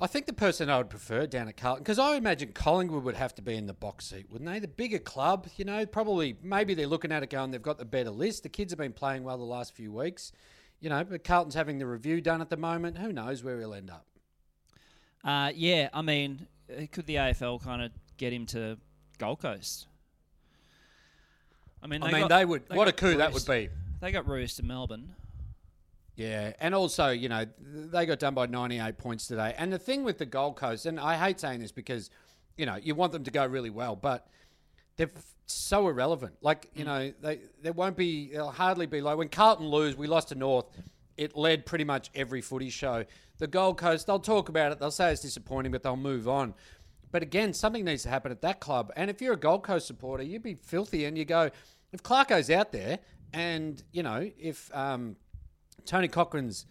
[0.00, 3.14] I think the person I would prefer down at Carlton, because I imagine Collingwood would
[3.14, 4.58] have to be in the box seat, wouldn't they?
[4.58, 7.84] The bigger club, you know, probably, maybe they're looking at it going, they've got the
[7.84, 8.42] better list.
[8.42, 10.32] The kids have been playing well the last few weeks,
[10.80, 12.98] you know, but Carlton's having the review done at the moment.
[12.98, 14.04] Who knows where he'll end up?
[15.22, 18.76] Uh, yeah, I mean, uh, could the AFL kind of get him to
[19.18, 19.86] Gold Coast?
[21.82, 23.68] I mean, I they mean, got- they would, what a coup that would be.
[24.00, 25.14] They got Roos to Melbourne.
[26.16, 29.54] Yeah, and also, you know, they got done by 98 points today.
[29.58, 32.08] And the thing with the Gold Coast, and I hate saying this because,
[32.56, 34.28] you know, you want them to go really well, but
[34.96, 36.36] they're f- so irrelevant.
[36.40, 40.06] Like, you know, they there won't be, they'll hardly be like when Carlton lose, we
[40.06, 40.66] lost to North.
[41.16, 43.04] It led pretty much every footy show.
[43.38, 44.78] The Gold Coast, they'll talk about it.
[44.78, 46.54] They'll say it's disappointing, but they'll move on.
[47.10, 48.92] But again, something needs to happen at that club.
[48.96, 51.50] And if you're a Gold Coast supporter, you'd be filthy and you go,
[51.92, 52.98] if Clarko's out there
[53.32, 55.16] and, you know, if um,
[55.86, 56.66] Tony Cochrane's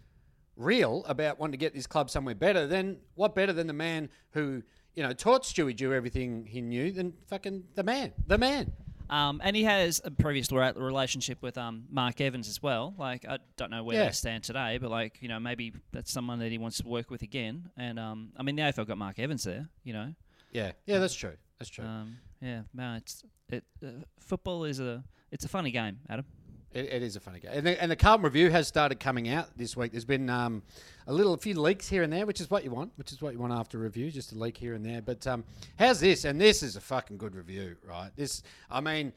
[0.55, 4.09] real about wanting to get this club somewhere better, then what better than the man
[4.31, 4.61] who,
[4.93, 8.71] you know, taught Stewie Dew everything he knew than fucking the man, the man.
[9.09, 12.95] Um, and he has a previous relationship with um, Mark Evans as well.
[12.97, 14.05] Like, I don't know where Yeah.
[14.05, 17.11] they stand today, but like, you know, maybe that's someone that he wants to work
[17.11, 17.69] with again.
[17.77, 19.67] And um, I mean, the AFL got Mark Evans there.
[19.83, 20.13] You know,
[20.51, 21.33] Yeah, yeah, that's true.
[21.59, 21.85] That's true.
[21.85, 23.63] um, yeah, no, it's it.
[23.85, 26.25] Uh, football is a it's a funny game, Adam.
[26.73, 27.51] It, it is a funny game.
[27.53, 29.91] And the, and the Carlton Review has started coming out this week.
[29.91, 30.63] There's been um,
[31.05, 33.21] a little, a few leaks here and there, which is what you want, which is
[33.21, 35.01] what you want after a review, just a leak here and there.
[35.01, 35.43] But um,
[35.77, 36.25] how's this?
[36.25, 38.09] And this is a fucking good review, right?
[38.15, 39.13] This, I mean,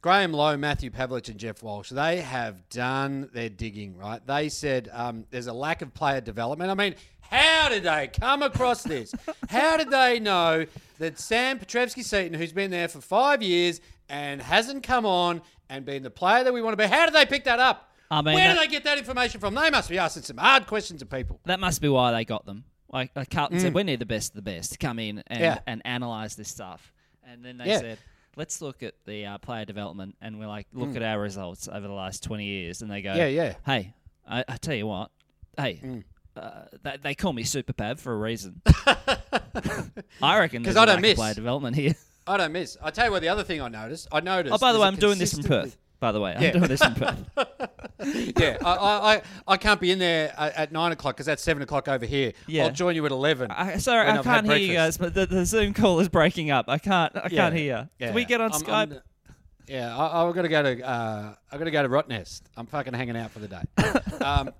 [0.00, 4.24] Graham Lowe, Matthew Pavlich, and Jeff Walsh, they have done their digging, right?
[4.26, 6.70] They said um, there's a lack of player development.
[6.70, 9.12] I mean, how did they come across this?
[9.48, 10.66] how did they know
[10.98, 16.02] that Sam Petrevski-Seton, who's been there for five years and hasn't come on and being
[16.02, 17.92] the player that we want to be, how did they pick that up?
[18.10, 19.54] I mean, Where that- do they get that information from?
[19.54, 21.40] They must be asking some hard questions of people.
[21.44, 22.64] That must be why they got them.
[22.92, 25.38] Like, like Carlton said, we need the best of the best to come in and,
[25.40, 25.42] Mm.
[25.42, 25.58] Yeah.
[25.66, 26.92] and analyze this stuff.
[27.28, 27.78] And then they Yeah.
[27.80, 27.98] said,
[28.36, 31.86] let's look at the uh, player development and we're like, look at our results over
[31.88, 32.82] the last 20 years.
[32.82, 33.16] And they go, Mm.
[33.16, 33.54] Yeah, yeah.
[33.66, 33.94] hey,
[34.28, 35.10] I, I tell you what,
[35.58, 36.04] hey, Mm.
[36.36, 36.50] uh,
[36.84, 38.62] they, they call me Super Pav for a reason.
[40.22, 41.14] I reckon because I don't miss.
[41.16, 41.94] player development here.
[42.26, 42.76] I don't miss.
[42.82, 44.54] I tell you what, the other thing I noticed, I noticed.
[44.54, 45.76] Oh, by the way, I'm doing this from Perth.
[45.98, 46.50] By the way, I'm Yeah.
[46.52, 47.24] doing this from Perth.
[48.38, 51.62] yeah, I, I, I, can't be in there at, at nine o'clock because that's seven
[51.62, 52.32] o'clock over here.
[52.46, 52.64] Yeah.
[52.64, 53.50] I'll join you at eleven.
[53.50, 56.50] I, sorry, I I've can't hear you guys, but the, the Zoom call is breaking
[56.50, 56.66] up.
[56.68, 57.16] I can't.
[57.16, 57.88] I Yeah, can't hear.
[57.98, 58.06] yeah.
[58.08, 58.68] Can we get on I'm- Skype?
[58.92, 59.00] I'm-
[59.68, 60.86] yeah, I, I've got to go to.
[60.88, 62.42] Uh, I've got to go to Rottnest.
[62.56, 63.62] I'm fucking hanging out for the day.
[64.24, 64.50] um,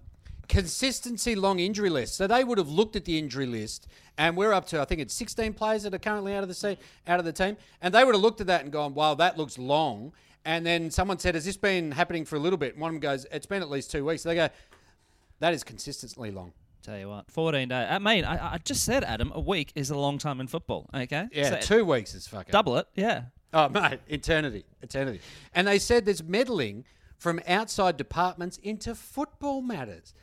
[0.48, 2.14] consistency long injury list.
[2.14, 3.86] So they would have looked at the injury list,
[4.18, 6.54] and we're up to I think it's 16 players that are currently out of the
[6.54, 9.14] se- out of the team, and they would have looked at that and gone, "Wow,
[9.14, 10.12] that looks long."
[10.44, 12.94] And then someone said, "Has this been happening for a little bit?" And one of
[12.94, 14.48] them goes, "It's been at least two weeks." They go,
[15.40, 17.88] "That is consistently long." Tell you what, 14 days.
[17.90, 20.46] Uh, I mean, I, I just said, Adam, a week is a long time in
[20.46, 20.88] football.
[20.94, 22.86] Okay, Yeah, So two weeks is fucking double it.
[22.94, 23.22] Yeah.
[23.52, 25.20] Oh, mate, eternity, eternity.
[25.52, 26.84] And they said there's meddling
[27.18, 30.14] from outside departments into football matters.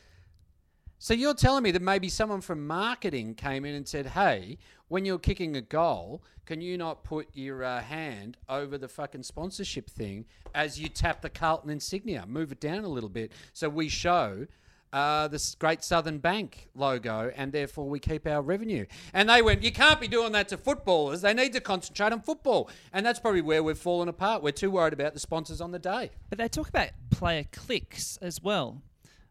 [1.04, 4.56] So you're telling me that maybe someone from marketing came in and said, "Hey,
[4.88, 9.24] when you're kicking a goal, can you not put your uh, hand over the fucking
[9.24, 12.24] sponsorship thing as you tap the Carlton insignia?
[12.26, 14.46] Move it down a little bit so we show."
[14.94, 18.86] Uh, this Great Southern Bank logo, and therefore we keep our revenue.
[19.12, 21.20] And they went, You can't be doing that to footballers.
[21.20, 22.70] They need to concentrate on football.
[22.92, 24.44] And that's probably where we've fallen apart.
[24.44, 26.12] We're too worried about the sponsors on the day.
[26.30, 28.82] But they talk about player clicks as well.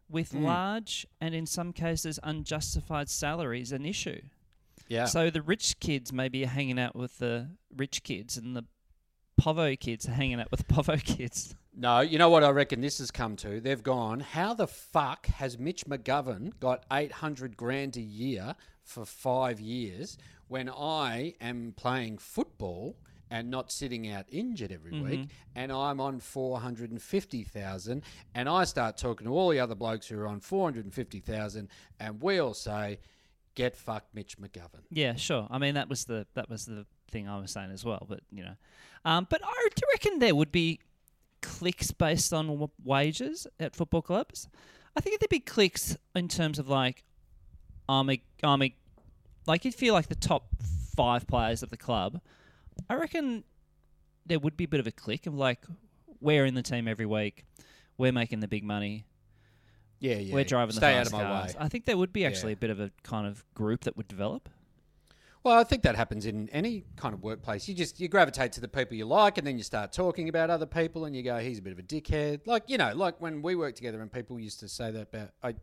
[0.08, 0.44] With hmm.
[0.44, 4.20] large and in some cases unjustified salaries an issue.
[4.88, 5.06] Yeah.
[5.06, 8.64] So the rich kids maybe are hanging out with the rich kids, and the
[9.40, 11.54] povo kids are hanging out with the povo kids.
[11.76, 13.60] No, you know what I reckon this has come to?
[13.60, 19.58] They've gone, how the fuck has Mitch McGovern got 800 grand a year for five
[19.58, 22.96] years when I am playing football
[23.30, 28.02] and not sitting out injured every week and I'm on 450,000
[28.34, 31.68] and I start talking to all the other blokes who are on 450,000
[32.00, 32.98] and we all say,
[33.54, 34.82] get fucked Mitch McGovern.
[34.90, 35.46] Yeah, sure.
[35.50, 38.06] I mean that was the that was the thing I was saying as well.
[38.08, 38.54] But you know,
[39.04, 40.80] um, but I do reckon there would be
[41.42, 44.48] clicks based on w- wages at football clubs.
[44.96, 47.04] I think there'd be clicks in terms of like,
[47.88, 48.74] I'm a, I'm a,
[49.46, 50.46] like if you're like the top
[50.96, 52.20] five players of the club,
[52.88, 53.44] I reckon
[54.26, 55.64] there would be a bit of a click of like,
[56.20, 57.44] we're in the team every week,
[57.98, 59.04] we're making the big money,
[60.00, 60.34] Yeah, yeah.
[60.34, 61.54] we're driving the Stay out of my cars.
[61.54, 61.60] way.
[61.60, 62.28] I think there would be Yeah.
[62.28, 64.48] actually a bit of a kind of group that would develop.
[65.42, 67.68] Well, I think that happens in any kind of workplace.
[67.68, 70.48] You just you gravitate to the people you like, and then you start talking about
[70.48, 73.20] other people, and you go, "He's a bit of a dickhead." Like you know, like
[73.20, 75.32] when we worked together, and people used to say that about.
[75.42, 75.54] I,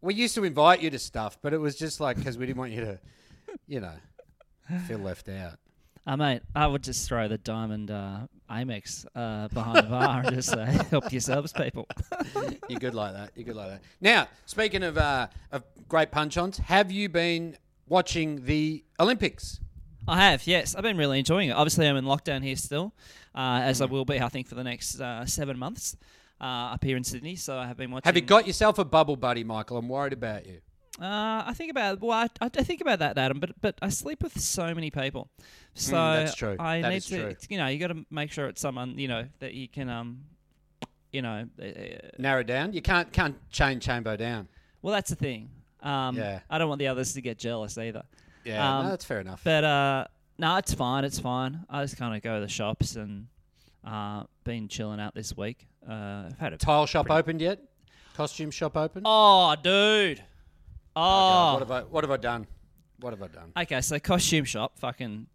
[0.00, 2.58] we used to invite you to stuff, but it was just like because we didn't
[2.60, 3.00] want you to,
[3.66, 3.92] you know,
[4.88, 5.58] feel left out.
[6.06, 10.34] Uh, mate, I would just throw the diamond uh, Amex uh, behind the bar and
[10.34, 11.86] just say, help yourselves, people.
[12.68, 13.30] You're good like that.
[13.36, 13.82] You're good like that.
[14.00, 17.56] Now, speaking of uh, of great punch-ons, have you been
[17.88, 19.60] watching the Olympics?
[20.08, 20.74] I have, yes.
[20.74, 21.52] I've been really enjoying it.
[21.52, 22.92] Obviously, I'm in lockdown here still,
[23.36, 23.82] uh, as Mm.
[23.82, 25.96] I will be, I think, for the next uh, seven months
[26.40, 27.36] uh, up here in Sydney.
[27.36, 28.06] So I have been watching.
[28.08, 29.76] Have you got yourself a bubble buddy, Michael?
[29.76, 30.58] I'm worried about you.
[31.02, 33.40] Uh, I think about well, I, I I think about that, Adam.
[33.40, 35.28] But but I sleep with so many people,
[35.74, 36.56] so Mm, that's true.
[36.60, 37.18] I That need is to.
[37.20, 37.34] true.
[37.48, 40.20] You know, you got to make sure it's someone you know that you can um,
[41.10, 41.64] you know, uh,
[42.18, 42.72] Narrow down.
[42.72, 44.46] You can't can't chain Chambo down.
[44.80, 45.50] well that's the thing.
[45.82, 46.38] Um, Yeah.
[46.48, 48.04] I don't want the others to get jealous either.
[48.44, 49.40] Yeah, Um, no, that's fair enough.
[49.42, 50.06] But uh,
[50.38, 51.04] no, it's fine.
[51.04, 51.64] It's fine.
[51.68, 53.26] I just kind of go to the shops and
[53.84, 55.66] uh, been chilling out this week.
[55.88, 57.58] Uh, I've had a Tile shop opened yet?
[58.14, 59.02] Costume shop open?
[59.04, 60.22] oh, dude.
[60.94, 62.46] God, Oh, what have I what have I done?
[63.00, 63.52] What have I done?
[63.56, 63.80] okay.
[63.80, 65.26] So costume shop, fucking,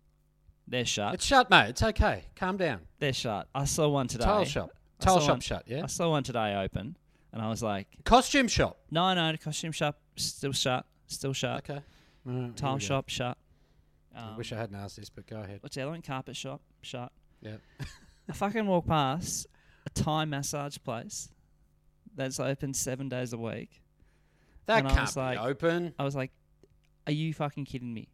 [0.68, 1.16] they're shut.
[1.16, 1.70] It's shut, mate.
[1.70, 2.24] It's okay.
[2.36, 2.82] Calm down.
[3.00, 3.48] they're shut.
[3.54, 4.26] I saw one today.
[4.26, 4.72] Tile shop.
[5.02, 5.84] I Tile saw shop one- shut, yeah?
[5.84, 6.96] I saw one today open,
[7.34, 8.78] and I was like, Costume shop.
[8.92, 11.58] no, no, the costume shop still shut, still shut.
[11.70, 11.82] Okay.
[12.28, 12.86] All right, here Tile we go.
[12.86, 13.38] shop shut.
[14.16, 15.60] I Um, wish I hadn't asked this, but go ahead.
[15.62, 16.02] What's the other one?
[16.02, 17.12] Carpet shop shut.
[17.42, 17.58] Yeah.
[18.30, 19.46] I fucking walk past
[19.86, 21.30] a Thai massage place
[22.16, 23.82] that's open seven days a week.
[24.68, 25.94] That And I can't was be like- open.
[26.00, 26.32] I was like,
[27.08, 28.08] "Are you fucking kidding me?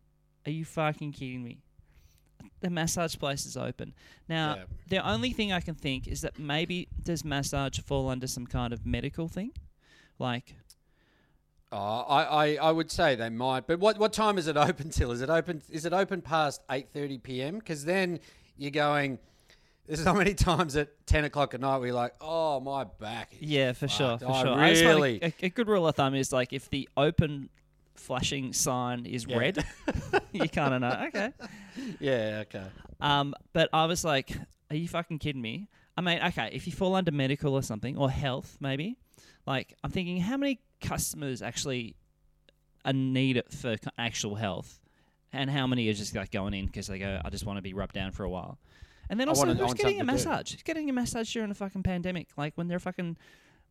[0.45, 1.59] Are you fucking kidding me?"
[2.61, 3.93] The massage place is open
[4.29, 4.55] now.
[4.55, 4.63] Yeah.
[4.89, 8.71] The only thing I can think is that maybe does massage fall under some kind
[8.73, 9.51] of medical thing,
[10.19, 10.55] like
[11.71, 14.91] Oh, I, I, I would say they might, but what, what time is it open
[14.91, 15.11] till?
[15.11, 15.61] Is it open?
[15.71, 17.57] Is it open past eight thirty p.m.?
[17.57, 18.19] Because then
[18.57, 19.17] you're going.
[19.87, 23.33] There's so many times at ten o'clock at night where you're like, oh my back.
[23.33, 24.53] is yeah, for sure, for I sure.
[24.53, 25.19] I just find really.
[25.21, 27.49] a, a, a good rule of thumb is like if the open
[27.95, 29.37] flashing sign is Yeah.
[29.37, 29.65] red,
[30.31, 31.05] you kind of know.
[31.07, 31.31] Okay.
[31.99, 32.43] yeah.
[32.47, 32.63] Okay.
[33.01, 34.31] Um, but I was like,
[34.69, 35.67] are you fucking kidding me?
[35.97, 38.97] I mean, okay, if you fall under medical or something, or health maybe,
[39.45, 41.95] like I'm thinking, how many customers actually
[42.85, 44.79] are need it for co- actual health,
[45.31, 47.61] and how many are just like going in because they go, I just want to
[47.61, 48.57] be rubbed down for a while,
[49.09, 50.05] and then also who's getting a something to do.
[50.05, 50.51] massage?
[50.51, 52.29] Who's getting a massage during a fucking pandemic?
[52.37, 53.17] Like when there are fucking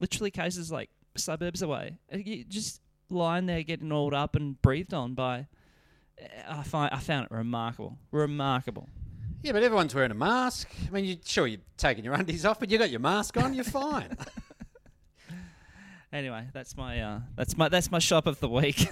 [0.00, 4.94] literally cases like suburbs away, Uh, you just lying there getting oiled up and breathed
[4.94, 5.46] on by.
[6.48, 8.88] I find I found it remarkable, remarkable.
[9.42, 10.68] Yeah, but everyone's wearing a mask.
[10.86, 13.54] I mean, you sure you're taking your undies off, but you got your mask on.
[13.54, 14.16] You're fine.
[16.12, 18.86] Anyway, that's my uh, that's my that's my shop of the week.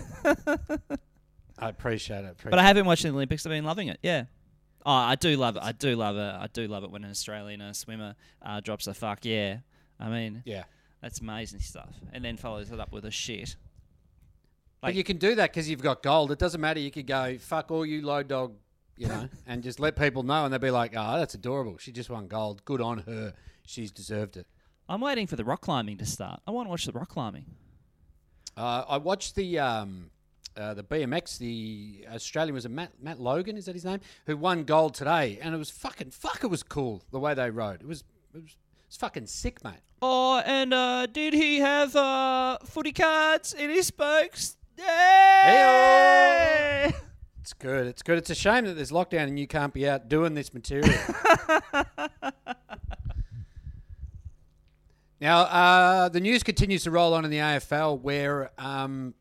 [1.58, 2.38] I appreciate it.
[2.42, 3.44] but I have been watching the Olympics.
[3.44, 3.98] I've been loving it.
[4.02, 4.24] Yeah.
[4.86, 5.62] Oh, I do love it.
[5.62, 6.20] I do love it.
[6.20, 9.24] I do love it when an Australian swimmer uh, drops a fuck.
[9.24, 9.58] Yeah.
[9.98, 10.64] I mean, yeah.
[11.02, 11.94] that's amazing stuff.
[12.12, 13.56] And then follows it up with a shit.
[14.80, 16.32] But you can do that because you've got gold.
[16.32, 16.80] It doesn't matter.
[16.80, 18.54] You could go fuck all you low dog,
[18.96, 21.76] you know, and just let people know, and they'll be like, "Oh, that's adorable.
[21.78, 22.64] She just won gold.
[22.64, 23.34] Good on her.
[23.66, 24.46] She's deserved it."
[24.88, 26.40] I'm waiting for the rock climbing to start.
[26.46, 27.44] I want to watch the rock climbing.
[28.56, 30.10] Uh, I watched the um,
[30.60, 31.38] uh, the BMX.
[31.38, 33.56] The Australian was a Matt Matt Logan.
[33.56, 34.00] Is that his name?
[34.26, 35.38] Who won gold today?
[35.40, 36.44] And it was fucking fuck.
[36.44, 37.80] It was cool the way they rode.
[37.80, 39.80] It was it was, it's fucking sick, mate.
[40.02, 44.56] Oh, and uh, did he have uh, footy cards in his spokes?
[44.78, 46.92] Yeah.
[47.40, 47.86] It's good.
[47.86, 48.18] It's good.
[48.18, 50.94] It's a shame that there's lockdown and you can't be out doing this material.
[55.20, 59.12] Now, uh, the news continues to roll on in the AFL where um,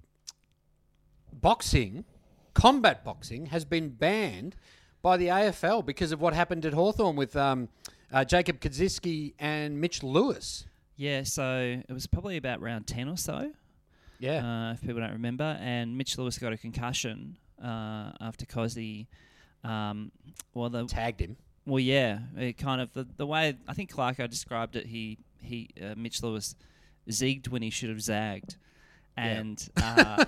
[1.41, 2.05] boxing,
[2.53, 4.55] combat boxing, has been banned
[5.01, 7.69] by the AFL because of what happened at Hawthorn with um,
[8.11, 10.65] uh, Jacob Koschitzke and Mitch Lewis.
[10.95, 13.51] Yeah, so it was probably about round 10 or so,
[14.19, 14.69] Yeah.
[14.69, 15.57] uh, if people don't remember.
[15.61, 19.07] And Mitch Lewis got a concussion uh, after Cosy.
[19.63, 20.11] Um,
[20.53, 21.37] well, the Tagged him.
[21.65, 24.85] well, yeah, it kind of the, the way I think Clarko described it.
[24.87, 26.55] He he uh, Mitch Lewis
[27.09, 28.55] zigged when he should have zagged,
[29.17, 30.25] and uh,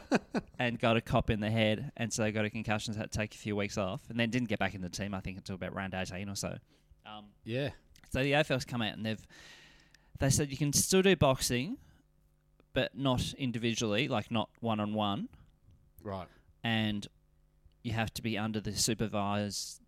[0.59, 2.93] and got a cop in the head, and so they got a concussion.
[2.93, 4.89] So had to take a few weeks off, and then didn't get back in the
[4.89, 5.13] team.
[5.13, 6.57] I think until about round eighteen or so.
[7.05, 7.69] Um, Yeah.
[8.11, 9.25] so the AFL's come out and they've
[10.19, 11.77] they said you can still do boxing,
[12.73, 15.29] but not individually, like not one on one,
[16.03, 16.27] Right.
[16.63, 17.07] and
[17.81, 19.81] you have to be under the supervised.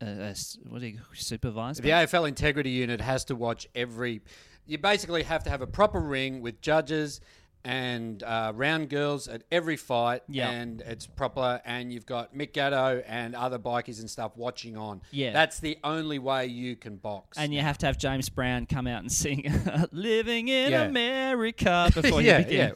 [0.00, 0.34] Uh, uh,
[0.68, 1.82] what do you supervised?
[1.82, 4.20] The AFL integrity unit has to watch every.
[4.66, 7.20] You basically have to have a proper ring with judges
[7.64, 10.50] and uh, round girls at every fight, Yeah.
[10.50, 11.60] and it's proper.
[11.64, 15.00] And you've got Mick Gatto and other bikies and stuff watching on.
[15.10, 15.32] Yeah.
[15.32, 17.38] that's the only way you can box.
[17.38, 19.52] and you have to have James Brown come out and sing
[19.92, 20.82] "Living in Yeah.
[20.82, 22.52] America" before you begin.
[22.56, 22.70] yeah,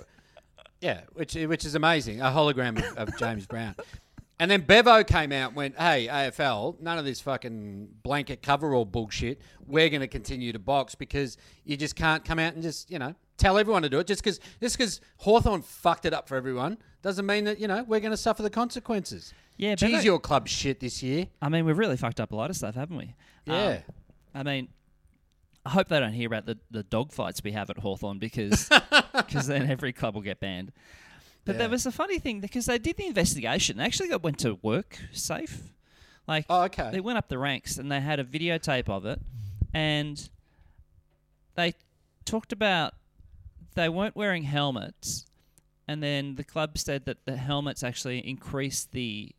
[0.81, 2.21] yeah, which which is amazing.
[2.21, 3.75] A hologram of, of James Brown.
[4.39, 8.85] And then Bevo came out and went, "Hey, AFL, none of this fucking blanket coverall
[8.85, 9.41] bullshit.
[9.67, 12.99] We're going to continue to box because you just can't come out and just you
[12.99, 14.07] know tell everyone to do it.
[14.07, 17.83] Just because just because Hawthorn fucked it up for everyone doesn't mean that you know
[17.85, 19.33] we're going to suffer the consequences.
[19.57, 21.29] Yeah, Geez, Bevo- your club shit this year.
[21.41, 23.05] I mean, we've really fucked up a lot of stuff, haven't we?
[23.47, 23.79] Um, Yeah.
[24.35, 24.69] I mean,
[25.65, 28.69] I hope they don't hear about the, the dog fights we have at Hawthorn because
[29.33, 30.73] cause then every club will get banned.
[31.47, 31.59] But Yeah.
[31.61, 33.79] there was a funny thing because they did the investigation.
[33.79, 35.63] They actually got went to work safe.
[36.29, 36.91] Like, Oh, okay.
[36.91, 39.21] they went up the ranks and they had a videotape of it,
[39.73, 40.29] and
[41.55, 41.75] they
[42.25, 42.95] talked about
[43.75, 45.25] they weren't wearing helmets,
[45.87, 49.33] and then the club said that the helmets actually increased the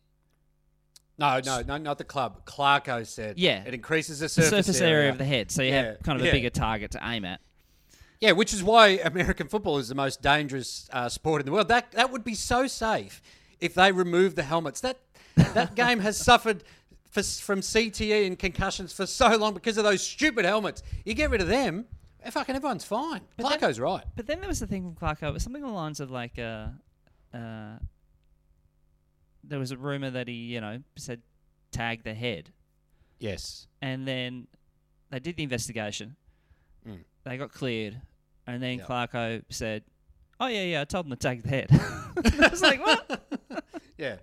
[1.19, 2.45] No, no, no, not the club.
[2.45, 3.63] Clarko said, Yeah.
[3.65, 5.09] it increases the the surface, surface, area.
[5.09, 6.31] of the head, so you Yeah, have kind of yeah.
[6.31, 7.41] a bigger target to aim at.
[8.19, 11.67] Yeah, which is why American football is the most dangerous uh, sport in the world.
[11.67, 13.21] That that would be so safe
[13.59, 14.81] if they removed the helmets.
[14.81, 14.97] That
[15.35, 16.63] that game has suffered
[17.11, 20.81] for, from CTE and concussions for so long because of those stupid helmets.
[21.05, 21.85] You get rid of them,
[22.21, 23.21] and fucking everyone's fine.
[23.37, 24.03] then- Clarko's right.
[24.15, 25.29] But then there was the thing from Clarko.
[25.29, 26.67] It was something along the lines of like, uh,
[27.35, 27.77] uh,
[29.43, 31.21] there was a rumor that he, you know, said
[31.71, 32.49] tag the head,
[33.19, 33.67] Yes.
[33.81, 34.47] and then
[35.11, 36.15] they did the investigation.
[36.87, 36.99] Mm.
[37.27, 37.99] They got cleared,
[38.45, 38.85] and then Yeah.
[38.85, 39.83] Clarko said,
[40.39, 41.67] "Oh yeah, yeah, I told him to take the head."
[42.41, 43.23] I was like, "What?"
[43.97, 44.17] Yeah.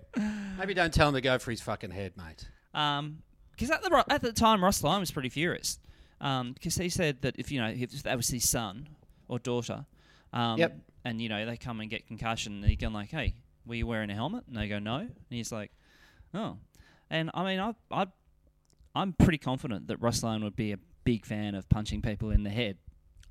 [0.57, 2.47] Maybe don't tell him to go for his fucking head, mate.
[2.73, 3.17] Um,
[3.51, 5.79] because at the at the time, Ross Lyon was pretty furious.
[6.21, 8.87] Um, because he said that if you know if that was his son
[9.27, 9.85] or daughter,
[10.31, 10.77] um, Yep.
[11.03, 13.85] and you know they come and get concussion, and he going like, "Hey, were you
[13.85, 15.71] wearing a helmet?" And they go, "No," and he's like,
[16.33, 16.57] "Oh,"
[17.09, 18.07] and I mean, I I
[18.95, 22.43] I'm pretty confident that Ross Lyon would be a big fan of punching people in
[22.43, 22.77] the head.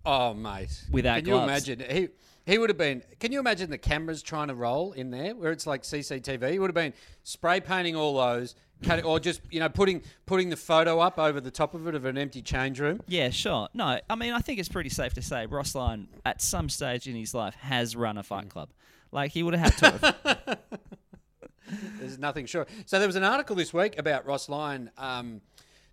[0.06, 0.84] Oh, mate.
[0.90, 1.66] Without Can gloves.
[1.68, 1.96] you imagine?
[1.96, 2.08] He
[2.46, 3.02] he would have been.
[3.20, 6.52] Can you imagine the cameras trying to roll in there where it's like CCTV?
[6.52, 10.50] He would have been spray painting all those, cutting, or just you know putting putting
[10.50, 13.00] the photo up over the top of it of an empty change room.
[13.08, 13.68] Yeah, sure.
[13.72, 17.06] No, I mean, I think it's pretty safe to say Ross Lyon, at some stage
[17.06, 18.68] in his life, has run a fight club.
[19.10, 20.14] Like he would have had to
[20.46, 20.58] have.
[21.98, 22.66] There's nothing sure.
[22.84, 25.40] So there was an article this week about Ross Lyon um,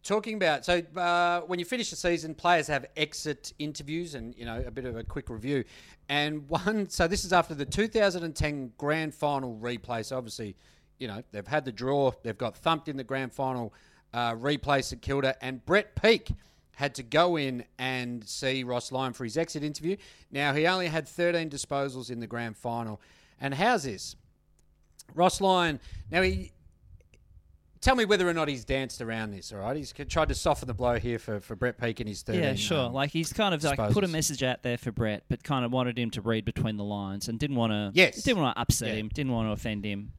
[0.03, 0.65] talking about.
[0.65, 4.71] So uh, when you finish the season, players have exit interviews and you know a
[4.71, 5.63] bit of a quick review.
[6.09, 10.03] And one, so this is after the 2010 Grand Final replay.
[10.05, 10.55] So obviously,
[10.99, 12.11] you know they've had the draw.
[12.23, 13.73] They've got thumped in the Grand Final
[14.13, 16.31] uh, replay St Kilda, and Brett Peake
[16.75, 19.97] had to go in and see Ross Lyon for his exit interview.
[20.31, 22.99] Now he only had 13 disposals in the Grand Final.
[23.39, 24.15] And how's this?
[25.13, 25.79] Ross Lyon.
[26.09, 26.51] Now he.
[27.81, 29.51] Tell me whether or not he's danced around this.
[29.51, 32.21] All right, he's tried to soften the blow here for, for Brett Peake and his
[32.21, 32.35] third.
[32.35, 32.89] Yeah, sure.
[32.89, 35.71] like he's kind of like put a message out there for Brett, but kind of
[35.71, 37.91] wanted him to read between the lines and didn't want to.
[37.93, 38.21] Yes.
[38.21, 38.93] Didn't want to upset Yeah.
[38.95, 39.09] him.
[39.11, 40.11] Didn't want to offend him.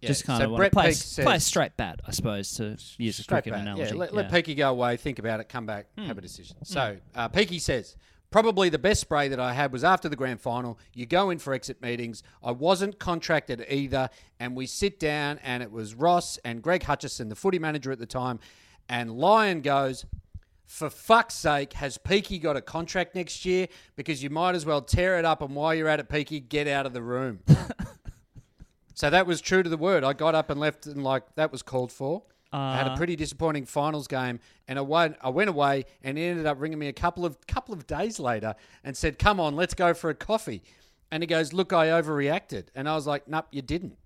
[0.00, 2.00] Yeah, Just kind so of want Brett to play, Peake s- play a straight bat,
[2.06, 3.62] I suppose, to use a cricket back.
[3.62, 3.90] analogy.
[3.90, 4.30] Yeah, let, let Yeah.
[4.30, 6.04] Peaky go away, think about it, come back, Hmm.
[6.06, 6.56] have a decision.
[6.64, 7.96] So uh, Peaky says,
[8.30, 10.78] probably the best spray that I had was after the grand final.
[10.94, 12.22] You go in for exit meetings.
[12.42, 17.28] I wasn't contracted either, and we sit down, and it was Ross and Greg Hutchison,
[17.28, 18.38] the footy manager at the time,
[18.88, 20.04] and Lyon goes.
[20.66, 23.66] For fuck's sake, has Peaky got a contract next year?
[23.96, 26.68] Because you might as well tear it up, and while you're at it, Peaky, get
[26.68, 27.40] out of the room.
[28.94, 30.04] so that was true to the word.
[30.04, 32.22] I got up and left, and like that was called for.
[32.52, 36.18] I had a Uh, pretty disappointing finals game, and I went, I went away, and
[36.18, 39.38] he ended up ringing me a couple of couple of days later and said, "Come
[39.38, 40.62] on, let's go for a coffee."
[41.12, 43.98] And he goes, "Look, I overreacted," and I was like, "Nope, you didn't."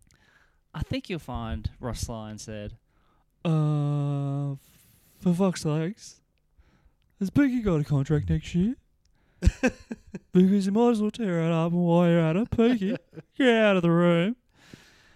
[0.75, 2.75] I think you'll find Ross Lyon said,
[3.45, 4.57] uh,
[5.21, 6.21] for fuck's sakes,
[7.21, 8.75] has Beaky got a contract next year?
[10.33, 12.97] because you might as well tear it up and while you're at it, Peaky,
[13.39, 14.37] get out of the room.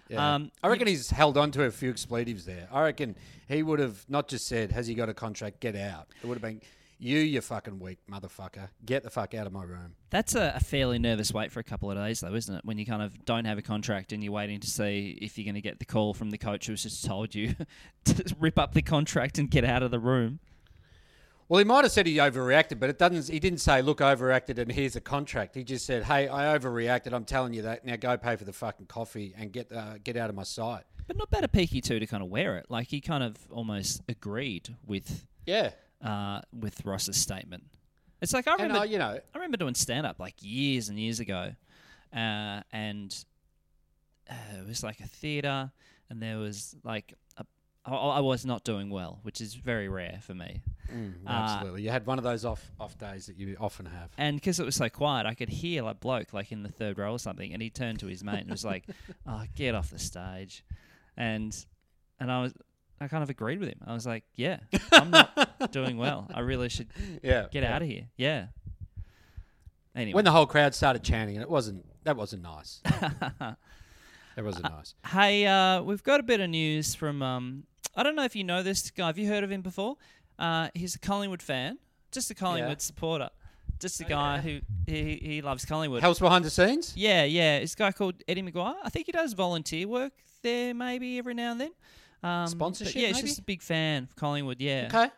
[0.09, 0.35] Yeah.
[0.35, 2.67] Um, I reckon he's held on to a few expletives there.
[2.71, 3.15] I reckon
[3.47, 5.59] he would have not just said, "Has he got a contract?
[5.59, 6.61] Get out." It would have been,
[6.97, 10.59] "You, you fucking weak motherfucker, get the fuck out of my room." That's a, a
[10.59, 12.65] fairly nervous wait for a couple of days, though, isn't it?
[12.65, 15.45] When you kind of don't have a contract and you're waiting to see if you're
[15.45, 17.55] going to get the call from the coach who's just told you
[18.05, 20.39] to rip up the contract and get out of the room.
[21.49, 23.33] Well, he might have said he overreacted, but it doesn't.
[23.33, 25.55] He didn't say, "Look, overreacted," and here's a contract.
[25.55, 27.11] He just said, "Hey, I overreacted.
[27.11, 27.83] I'm telling you that.
[27.83, 30.83] Now go pay for the fucking coffee and get uh, get out of my sight."
[31.07, 32.67] But not bad of Peaky, too, to kind of wear it.
[32.69, 35.71] Like, he kind of almost agreed with Yeah,
[36.03, 37.63] uh, with Ross's statement.
[38.21, 40.89] It's like, I and remember, uh, you know, I remember doing stand up like years
[40.89, 41.53] and years ago,
[42.13, 43.25] uh, and
[44.29, 45.71] uh, it was like a theatre,
[46.11, 47.15] and there was like
[47.85, 50.61] I, I was not doing well, which is very rare for me.
[50.91, 51.81] mm, Uh, absolutely.
[51.83, 54.11] You had one of those off off days that you often have.
[54.17, 56.97] And because it was so quiet, I could hear like bloke like in the third
[56.97, 58.85] row or something, and he turned to his mate and was like,
[59.25, 60.63] "Oh, get off the stage,"
[61.17, 61.55] and
[62.19, 62.53] and I was.
[63.01, 63.79] I kind of agreed with him.
[63.87, 64.59] I was like, "Yeah,
[64.91, 66.27] I'm not doing well.
[66.33, 66.87] I really should
[67.23, 68.47] Yeah, get out of here." Yeah.
[69.95, 72.81] Anyway, When the whole crowd started chanting, and it wasn't that wasn't nice.
[74.39, 74.93] that wasn't nice.
[75.05, 77.21] Hey, uh, we've got a bit of news from.
[77.21, 77.63] Um,
[77.95, 79.07] I don't know if you know this guy.
[79.07, 79.97] Have you heard of him before?
[80.37, 81.77] Uh, he's a Collingwood fan,
[82.11, 83.29] just a Collingwood supporter,
[83.79, 86.01] just a guy who he, he loves Collingwood.
[86.01, 86.93] Helps behind the scenes.
[86.95, 87.57] Yeah, yeah.
[87.57, 88.75] It's a guy called Eddie McGuire.
[88.83, 91.71] I think he does volunteer work there, maybe every now and then.
[92.23, 93.27] Um, Sponsorship, Yeah, he's maybe?
[93.27, 94.61] just a big fan of Collingwood.
[94.61, 94.87] Yeah.
[94.93, 95.09] Okay.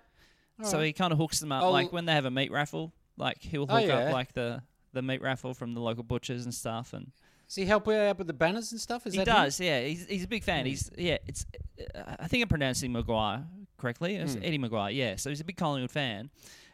[0.64, 2.92] So he kind of hooks them up, I'll- like when they have a meat raffle.
[3.18, 3.98] Like he'll Oh, hook yeah.
[4.08, 4.64] up like the
[4.94, 7.12] the meat raffle from the local butchers and stuff, and
[7.52, 9.06] Does he help out with the banners and stuff?
[9.06, 9.36] Is he that him?
[9.36, 9.82] does, yeah.
[9.82, 10.66] He's, he's a big fan.
[10.66, 11.18] He's yeah.
[11.28, 11.46] It's
[11.94, 13.44] uh, I think I'm pronouncing Maguire
[13.78, 14.16] correctly.
[14.16, 15.16] It's Eddie Maguire, yeah.
[15.18, 16.30] So he's a big Collingwood fan,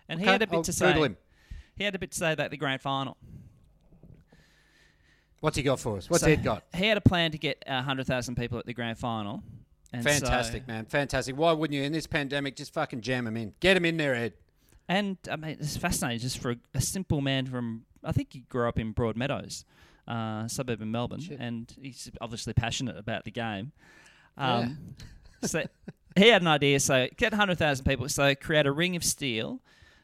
[0.08, 0.32] and he Hmm.
[0.34, 0.90] Had a bit I'll to say.
[0.90, 1.18] Google him.
[1.78, 3.18] He had a bit to say about the grand final.
[5.40, 6.10] What's he got for us?
[6.10, 6.64] What's So Ed got?
[6.76, 9.44] He had a plan to get uh, hundred thousand people at the grand final.
[9.94, 10.86] And so- Fantastic, man.
[10.86, 11.38] Fantastic.
[11.38, 13.54] Why wouldn't you in this pandemic just fucking jam him in?
[13.60, 14.34] Get him in there, Ed.
[14.90, 17.86] and I mean, it's fascinating just for a, a simple man from.
[18.04, 19.64] I think he grew up in Broadmeadows,
[20.08, 23.72] uh, suburb in Melbourne, and he's obviously passionate about the game.
[24.38, 24.95] Um,
[25.43, 25.64] so
[26.16, 26.80] he had an idea.
[26.80, 28.08] So get hundred thousand people.
[28.10, 29.62] So create a ring of steel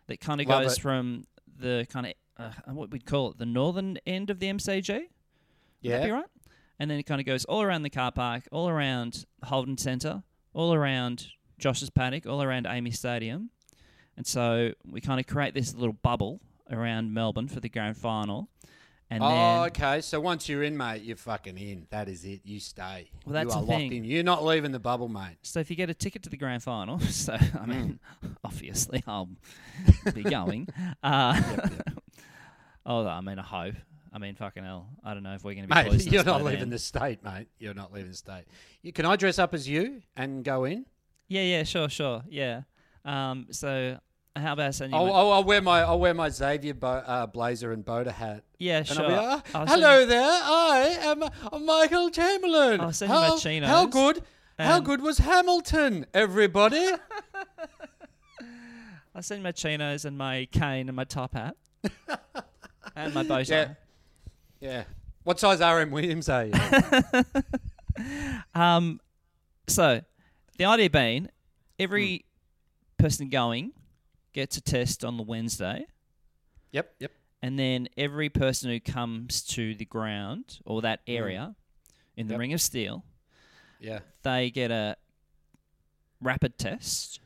[0.07, 0.81] that kind of goes it.
[0.81, 1.25] from
[1.59, 4.89] the kind of uh, what we'd call it the northern end of the MCG.
[4.93, 6.25] Would that be right?
[6.79, 10.23] And then it kind of goes all around the car park, all around Holden Centre,
[10.53, 11.27] all around
[11.61, 13.51] Gosch's paddock, all around AAMI Stadium.
[14.17, 18.49] And so we kind of create this little bubble around Melbourne for the grand final.
[19.13, 20.01] And Oh, then okay.
[20.01, 21.85] So once you're in, mate, you're fucking in.
[21.91, 22.41] That is it.
[22.43, 23.11] You stay.
[23.25, 23.93] Well, that's you are the locked thing.
[23.93, 24.03] in.
[24.05, 25.37] You're not leaving the bubble, mate.
[25.43, 28.35] so if you get a ticket to the grand final, so I mean, Mm.
[28.43, 29.29] obviously I'll
[30.15, 30.67] be going.
[31.03, 31.39] Uh,
[32.85, 33.75] oh, I mean, I hope.
[34.11, 34.87] I mean, fucking hell.
[35.03, 36.47] I don't know if we're going to be Mate, you're not then.
[36.47, 37.47] leaving the state, mate.
[37.59, 38.43] You're not leaving the state.
[38.83, 40.85] You, can I dress up as you and go in?
[41.27, 42.61] Yeah, yeah, sure, sure, yeah.
[43.05, 43.97] Um, so
[44.35, 45.05] how about sending you?
[45.05, 48.11] I'll, my- I'll, I'll wear my I'll wear my Xavier bo- uh, blazer and boater
[48.11, 48.43] hat.
[48.59, 49.03] yeah, And sure.
[49.03, 52.81] I'll be, "Ah, I'll hello you- there, I am uh, Michael Chamberlain.
[52.81, 54.23] I'll send you my how, chinos How good?
[54.59, 56.87] How good was Hamilton, everybody?
[59.15, 61.55] I send my chinos and my cane and my top hat
[62.95, 63.53] and my bow tie.
[63.53, 63.73] yeah,
[64.59, 64.83] yeah.
[65.23, 66.53] What size RM Williams are you?
[68.55, 68.99] Um,
[69.67, 70.01] so
[70.57, 71.29] the idea being,
[71.77, 73.03] every Hmm.
[73.03, 73.71] person going
[74.33, 75.85] gets a test on the Wednesday,
[76.71, 77.11] yep, yep.
[77.41, 81.17] and then every person who comes to the ground or that mm.
[81.17, 81.55] area
[82.17, 82.33] in the.
[82.33, 82.39] Yep.
[82.39, 83.03] Ring of Steel,
[83.79, 83.99] Yeah.
[84.23, 84.97] they get a
[86.21, 87.19] rapid test.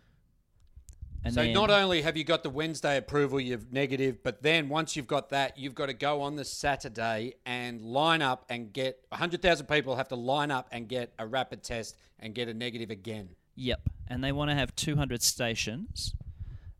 [1.23, 4.95] And so not only have you got the Wednesday approval, you've negative, but then once
[4.95, 9.03] you've got that, you've got to go on the Saturday and line up and get
[9.09, 12.91] 100,000 people have to line up and get a rapid test and get a negative
[12.91, 13.29] again.
[13.55, 16.13] Yep, and they want to have 200 stations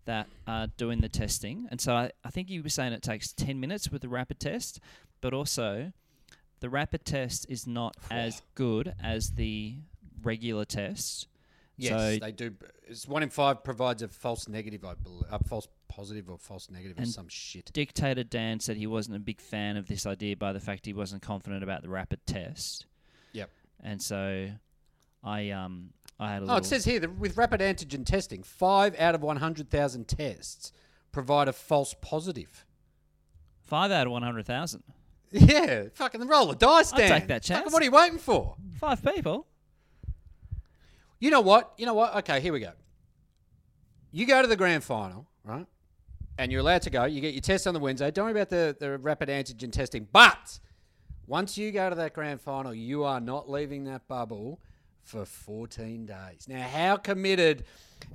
[0.07, 1.67] that are doing the testing.
[1.69, 4.39] And so I, I think you were saying it takes 10 minutes with the rapid
[4.39, 4.79] test,
[5.21, 5.91] but also
[6.61, 9.75] the rapid test is not as good as the
[10.23, 11.27] regular test.
[11.75, 12.55] Yes, so they do.
[12.87, 16.71] It's one in five provides a false negative, I believe, a false positive or false
[16.71, 17.71] negative or some shit.
[17.71, 20.93] Dictator Dan said he wasn't a big fan of this idea by the fact he
[20.93, 22.87] wasn't confident about the rapid test.
[23.33, 23.51] Yep.
[23.83, 24.49] And so
[25.23, 26.57] I um I had a Oh, little.
[26.57, 30.71] it says here that with rapid antigen testing, five out of 100,000 tests
[31.11, 32.65] provide a false positive.
[33.61, 34.83] five out of one hundred thousand.
[35.31, 37.09] Yeah, fucking roll the dice, Dan.
[37.09, 37.59] take that chance.
[37.59, 38.55] Fucking what are you waiting for?
[38.79, 39.45] Five people.
[41.19, 41.73] You know what?
[41.77, 42.15] You know what?
[42.17, 42.71] Okay, here we go.
[44.11, 45.65] You go to the grand final, right?
[46.37, 47.05] And you're allowed to go.
[47.05, 48.09] You get your test on the Wednesday.
[48.11, 50.07] Don't worry about the, the rapid antigen testing.
[50.11, 50.59] But
[51.25, 54.61] once you go to that grand final, you are not leaving that bubble
[55.07, 56.47] for 14 days.
[56.47, 57.63] Now, how committed,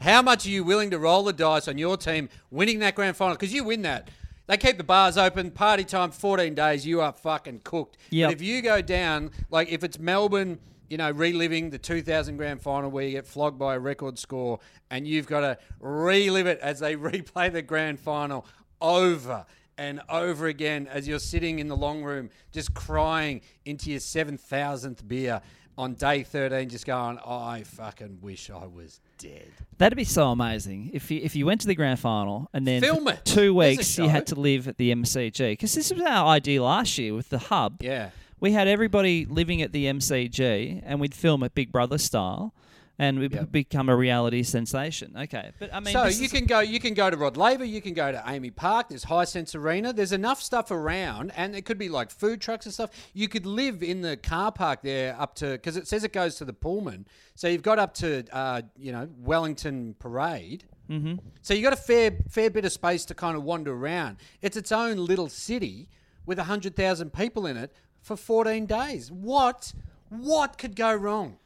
[0.01, 3.17] how much are you willing to roll the dice on your team winning that grand
[3.17, 3.35] final?
[3.35, 4.09] Because you win that.
[4.47, 7.97] They keep the bars open, party time, 14 days, you are fucking cooked.
[8.27, 10.59] But if you go down, like if it's Melbourne,
[10.91, 14.59] you know, reliving the 2000 grand final where you get flogged by a record score
[14.91, 18.45] and you've got to relive it as they replay the grand final
[18.83, 19.47] over
[19.79, 25.09] and over again as you're sitting in the long room just crying into your 7,000th
[25.09, 25.41] beer
[25.79, 29.51] on day 13, just going, I fucking wish I was dead.
[29.79, 32.83] That'd be so amazing if you if you went to the grand final and then
[32.83, 33.25] Film it.
[33.25, 36.99] two weeks you had to live at the MCG because this was our idea last
[36.99, 37.83] year with the hub.
[37.83, 38.11] Yeah.
[38.39, 42.53] We had everybody living at the MCG and we'd film it Big Brother style,
[42.99, 43.51] and we'd Yep.
[43.53, 45.15] become a reality sensation.
[45.17, 46.61] Okay, but I mean, so you can go.
[46.61, 47.65] You can go to Rod Laver.
[47.65, 48.89] You can go to AAMI Park.
[48.91, 49.93] There's Hisense Arena.
[49.93, 52.91] There's enough stuff around, and it could be like food trucks and stuff.
[53.15, 56.37] You could live in the car park there up to because it says it goes
[56.37, 57.07] to the Pullman.
[57.35, 60.65] So you've got up to uh, you know Wellington Parade.
[60.91, 61.15] Mm-hmm.
[61.41, 64.19] So you got a fair fair bit of space to kind of wander around.
[64.43, 65.89] It's its own little city
[66.27, 69.11] with hundred thousand people in it for 14 days.
[69.11, 69.73] What
[70.11, 71.39] what could go wrong?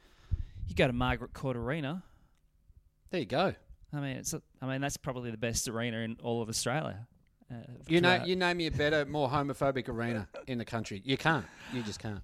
[0.67, 2.03] You go to Margaret Court Arena.
[3.11, 3.55] There you go.
[3.93, 7.07] I mean, it's a, I mean that's probably the best arena in all of Australia.
[7.51, 7.57] Uh,
[7.89, 11.01] You know, you name me a better, more homophobic arena in the country.
[11.05, 11.47] You can't.
[11.73, 12.21] You just can't.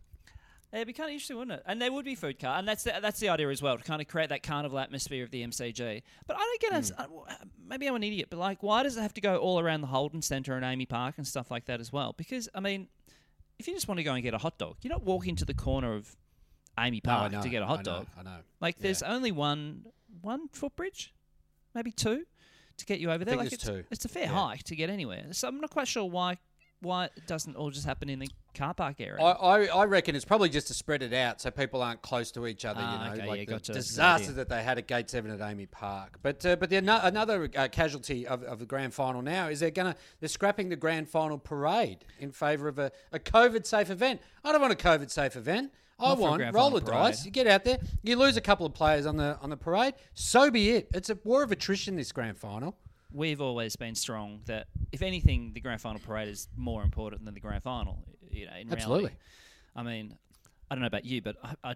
[0.73, 1.63] It'd be kind of interesting, wouldn't it?
[1.67, 3.85] And there would be food car, and that's the, that's the idea as well to
[3.85, 6.03] kind of create that carnival atmosphere of the MCG.
[6.27, 6.95] But I don't get it.
[6.97, 7.19] Hmm.
[7.29, 7.35] uh,
[7.69, 9.87] Maybe I'm an idiot, but like, why does it have to go all around the
[9.89, 12.15] Holden Centre and AAMI Park and stuff like that as well?
[12.17, 12.89] Because I mean,
[13.59, 15.45] if you just want to go and get a hot dog, you're not walking to
[15.45, 16.17] the corner of
[16.79, 18.07] AAMI Park know, to get a hot know, dog.
[18.19, 18.37] I know.
[18.61, 18.83] Like, Yeah.
[18.85, 19.87] there's only one
[20.21, 21.13] one footbridge,
[21.75, 22.25] maybe two,
[22.77, 23.33] to get you over there.
[23.37, 23.85] think like, it's, two.
[23.91, 24.49] it's a fair Yeah.
[24.49, 25.27] hike to get anywhere.
[25.33, 26.39] So I'm not quite sure why
[26.83, 29.23] why it doesn't all just happen in the car park area.
[29.23, 32.33] I, I, I reckon it's probably just to spread it out so people aren't close
[32.33, 32.81] to each other.
[32.83, 33.73] Ah, you know, okay, like yeah, the gotcha.
[33.73, 36.19] That's a good disaster that they had at Gate Seven at AAMI Park.
[36.23, 39.71] But uh, but the, another uh, casualty of, of the grand final now is they're
[39.71, 44.21] gonna they're scrapping the grand final parade in favour of a, a COVID safe event.
[44.45, 45.73] I don't want a COVID safe event.
[46.03, 47.25] I Not want roll the dice.
[47.25, 49.95] You get out there, you lose a couple of players on the on the parade.
[50.15, 50.89] So be it.
[50.95, 51.97] It's a war of attrition.
[51.97, 52.77] This grand final.
[53.13, 57.35] we've always been strong that if anything, the grand final parade is more important than
[57.35, 57.99] the grand final.
[58.31, 59.05] You know, in Absolutely.
[59.05, 59.17] reality.
[59.77, 60.19] I mean,
[60.71, 61.75] I don't know about you, but I, I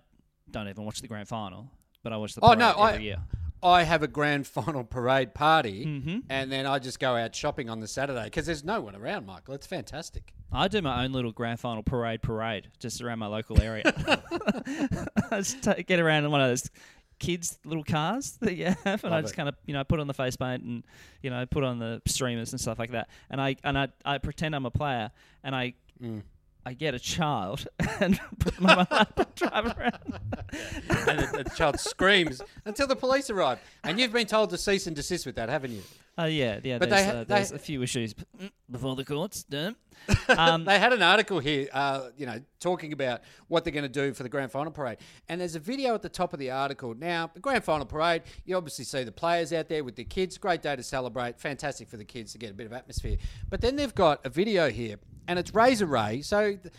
[0.50, 1.70] don't even watch the grand final,
[2.02, 3.18] but I watch the Oh parade no, every I year.
[3.62, 6.18] I have a grand final parade party, Mm-hmm.
[6.28, 9.26] and then I just go out shopping on the Saturday because there's no one around,
[9.26, 9.54] Michael.
[9.54, 10.32] It's fantastic.
[10.52, 13.82] I do my own little grand final parade parade just around my local area.
[15.30, 16.70] I just ta- get around in one of those
[17.18, 20.06] kids' little cars that you have, and I just kind of you know put on
[20.06, 20.84] the face paint and
[21.22, 24.18] you know put on the streamers and stuff like that, and I and I, I
[24.18, 25.10] pretend I'm a player,
[25.42, 25.74] and I.
[26.02, 26.22] Mm.
[26.66, 27.68] I get a child
[28.00, 30.18] and put my up and drive around.
[31.08, 33.60] and the, the child screams until the police arrive.
[33.84, 35.82] And you've been told to cease and desist with that, haven't you?
[36.18, 36.78] Oh yeah, yeah.
[36.78, 39.44] But there's, they uh, they- there's a few issues mm, before the courts.
[39.44, 39.76] Don't.
[40.28, 43.88] Um, They had an article here, uh, you know, talking about what they're going to
[43.88, 44.98] do for the grand final parade.
[45.28, 46.94] And there's a video at the top of the article.
[46.94, 50.36] Now, the grand final parade, you obviously see the players out there with their kids.
[50.36, 51.38] Great day to celebrate.
[51.40, 53.16] Fantastic for the kids to get a bit of atmosphere.
[53.48, 54.96] But then they've got a video here,
[55.28, 56.22] and it's Razor Ray.
[56.22, 56.52] So.
[56.56, 56.72] th-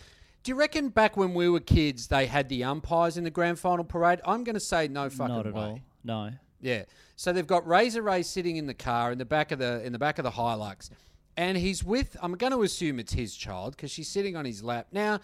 [0.43, 3.59] Do you reckon back when we were kids they had the umpires in the grand
[3.59, 4.21] final parade?
[4.25, 5.61] I'm going to say no fucking not at way.
[5.61, 5.79] all.
[6.05, 6.31] No.
[6.61, 6.83] Yeah.
[7.17, 9.91] So they've got Razor Ray sitting in the car in the back of the in
[9.91, 10.89] the back of the Hilux,
[11.35, 12.15] and he's with.
[12.21, 15.19] I'm going to assume it's his child because she's sitting on his lap now.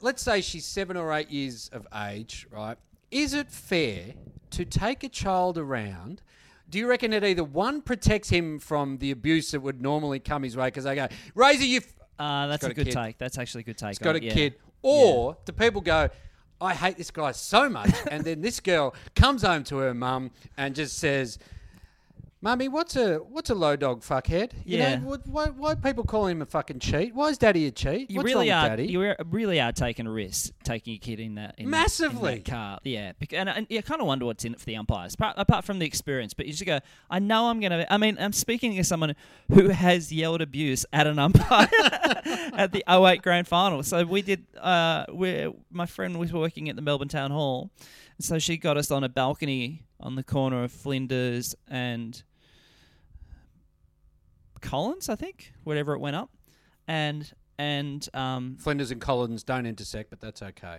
[0.00, 2.76] Let's say she's seven or eight years of age, right?
[3.10, 4.14] Is it fair
[4.50, 6.22] to take a child around?
[6.72, 10.42] Do you reckon that either one protects him from the abuse that would normally come
[10.42, 11.86] his way because they go, Razor, you've
[12.18, 12.94] Uh, that's a a good kid.
[12.94, 13.18] take.
[13.18, 13.90] That's actually a good take.
[13.90, 14.32] He's got on a yeah.
[14.32, 14.54] kid.
[14.80, 16.08] Or do people go,
[16.62, 20.30] I hate this guy so much, and then this girl comes home to her mum
[20.56, 21.38] and just says,
[22.44, 24.50] Mummy, what's a what's a low dog fuckhead?
[24.64, 24.96] You Yeah.
[24.96, 27.14] know, why why people call him a fucking cheat?
[27.14, 28.10] Why is Daddy a cheat?
[28.10, 28.68] You what's really are.
[28.70, 28.88] Daddy?
[28.88, 32.34] You really are taking a risk taking your kid in that in that- in Massively.
[32.36, 32.80] that car.
[32.82, 35.64] Yeah, and, and you kind of wonder what's in it for the umpires, apart, apart
[35.64, 36.34] from the experience.
[36.34, 37.86] But you just go, I know I'm gonna.
[37.88, 39.14] I mean, I'm speaking as someone
[39.48, 41.68] who has yelled abuse at an umpire
[42.54, 43.84] at the 08 Grand Final.
[43.84, 44.46] So we did.
[44.60, 47.70] Uh, where my friend was working at the Melbourne Town Hall.
[48.18, 52.22] so she got us on a balcony on the corner of Flinders and
[54.62, 56.30] Collins, I think, whatever it went up,
[56.88, 60.78] and and um, Flinders and Collins don't intersect, but that's okay.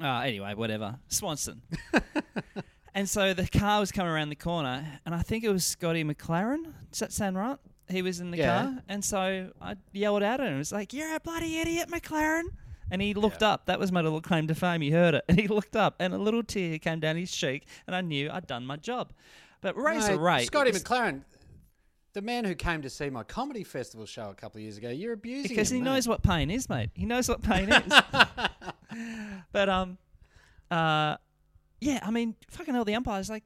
[0.00, 1.60] uh, anyway, whatever, Swanston.
[2.94, 6.04] and so the car was coming around the corner, and I think it was Scotty
[6.04, 6.72] McLaren.
[6.90, 7.58] Does that sound right?
[7.88, 8.62] He was in the Yeah.
[8.62, 10.54] car, and so I yelled at him.
[10.54, 12.44] It was like, "You're a bloody idiot, McLaren!"
[12.90, 13.66] And he looked up.
[13.66, 14.80] That was my little claim to fame.
[14.80, 17.66] He heard it, and he looked up, and a little tear came down his cheek,
[17.86, 19.12] and I knew I'd done my job.
[19.60, 21.22] But Razor No, Ray, Scotty McLaren,
[22.14, 24.90] the man who came to see my comedy festival show a couple of years ago,
[24.90, 25.48] you're abusing him.
[25.48, 25.90] because him, he mate.
[25.90, 26.90] knows what pain is, mate.
[26.94, 27.92] He knows what pain is.
[29.52, 29.98] but um,
[30.70, 31.16] uh,
[31.80, 32.00] yeah.
[32.02, 33.44] I mean, fucking hell, the umpire's like,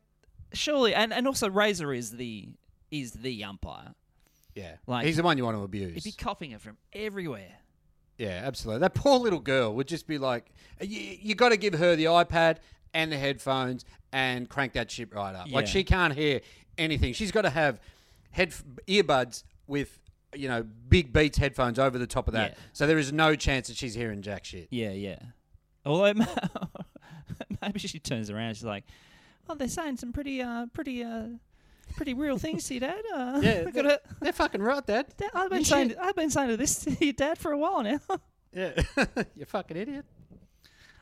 [0.52, 2.48] surely, and and also Razor is the
[2.90, 3.94] is the umpire.
[4.54, 5.94] Yeah, Like- he's the one you want to abuse.
[5.94, 7.56] He'd be coughing it from everywhere.
[8.18, 8.80] Yeah, absolutely.
[8.80, 10.50] That poor little girl would just be like,
[10.80, 12.58] you, you got to give her the iPad
[12.92, 15.50] and the headphones and crank that shit right up.
[15.50, 16.42] Like she can't hear
[16.76, 17.14] anything.
[17.14, 17.80] She's got to have
[18.32, 18.52] head
[18.88, 19.98] earbuds with
[20.34, 22.52] you know big Beats headphones over the top of that.
[22.52, 22.58] Yeah.
[22.72, 24.68] So there is no chance that she's hearing jack shit.
[24.70, 25.18] Yeah, yeah.
[25.84, 26.14] Although
[27.62, 28.84] maybe she turns around, she's like,
[29.48, 31.24] "Oh, they're saying some pretty, uh, pretty, uh,
[31.96, 34.06] pretty real things to your dad." Uh, Yeah, at it.
[34.20, 35.06] They're fucking right, Dad.
[35.16, 35.94] Dad, I've been saying.
[36.00, 38.00] I've been saying to this to your dad for a while now.
[38.52, 38.72] Yeah,
[39.34, 40.04] you fucking idiot.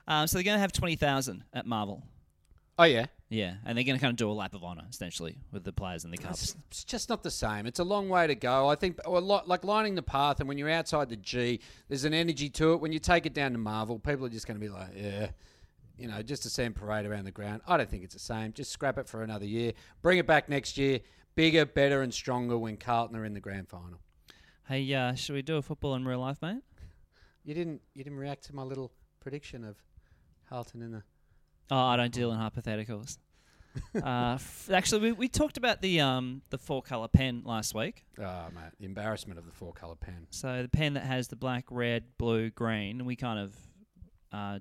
[0.06, 2.02] um, so they're going to have twenty thousand at Marvel.
[2.78, 5.38] Oh yeah, Yeah, and they're going to kind of do a lap of honor essentially
[5.52, 6.42] with the players and the cups.
[6.42, 7.64] It's, it's just not the same.
[7.64, 8.68] It's a long way to go.
[8.68, 12.04] I think a lot like lining the path, and when you're outside the G, there's
[12.04, 12.80] an energy to it.
[12.80, 15.30] When you take it down to Marvel, people are just going to be like, yeah,
[15.96, 17.62] you know, just a sand parade around the ground.
[17.68, 18.52] I don't think it's the same.
[18.52, 19.74] Just scrap it for another year.
[20.02, 20.98] Bring it back next year.
[21.36, 24.00] Bigger, better, and stronger when Carlton are in the grand final.
[24.66, 26.62] Hey, uh, should we do a football in real life, mate?
[27.44, 27.80] You didn't.
[27.94, 29.76] You didn't react to my little prediction of
[30.48, 31.04] Carlton in the.
[31.70, 33.18] Oh, I don't deal in hypotheticals.
[34.04, 38.04] uh, f- actually, we, we talked about the um the four color pen last week.
[38.18, 40.26] Oh mate, the embarrassment of the four color pen.
[40.30, 43.54] So the pen that has the black, red, blue, green, and we kind of
[44.32, 44.58] uh,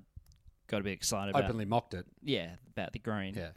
[0.68, 2.06] got a bit excited about Openly mocked it.
[2.22, 3.34] yeah about the green.
[3.34, 3.48] Yeah.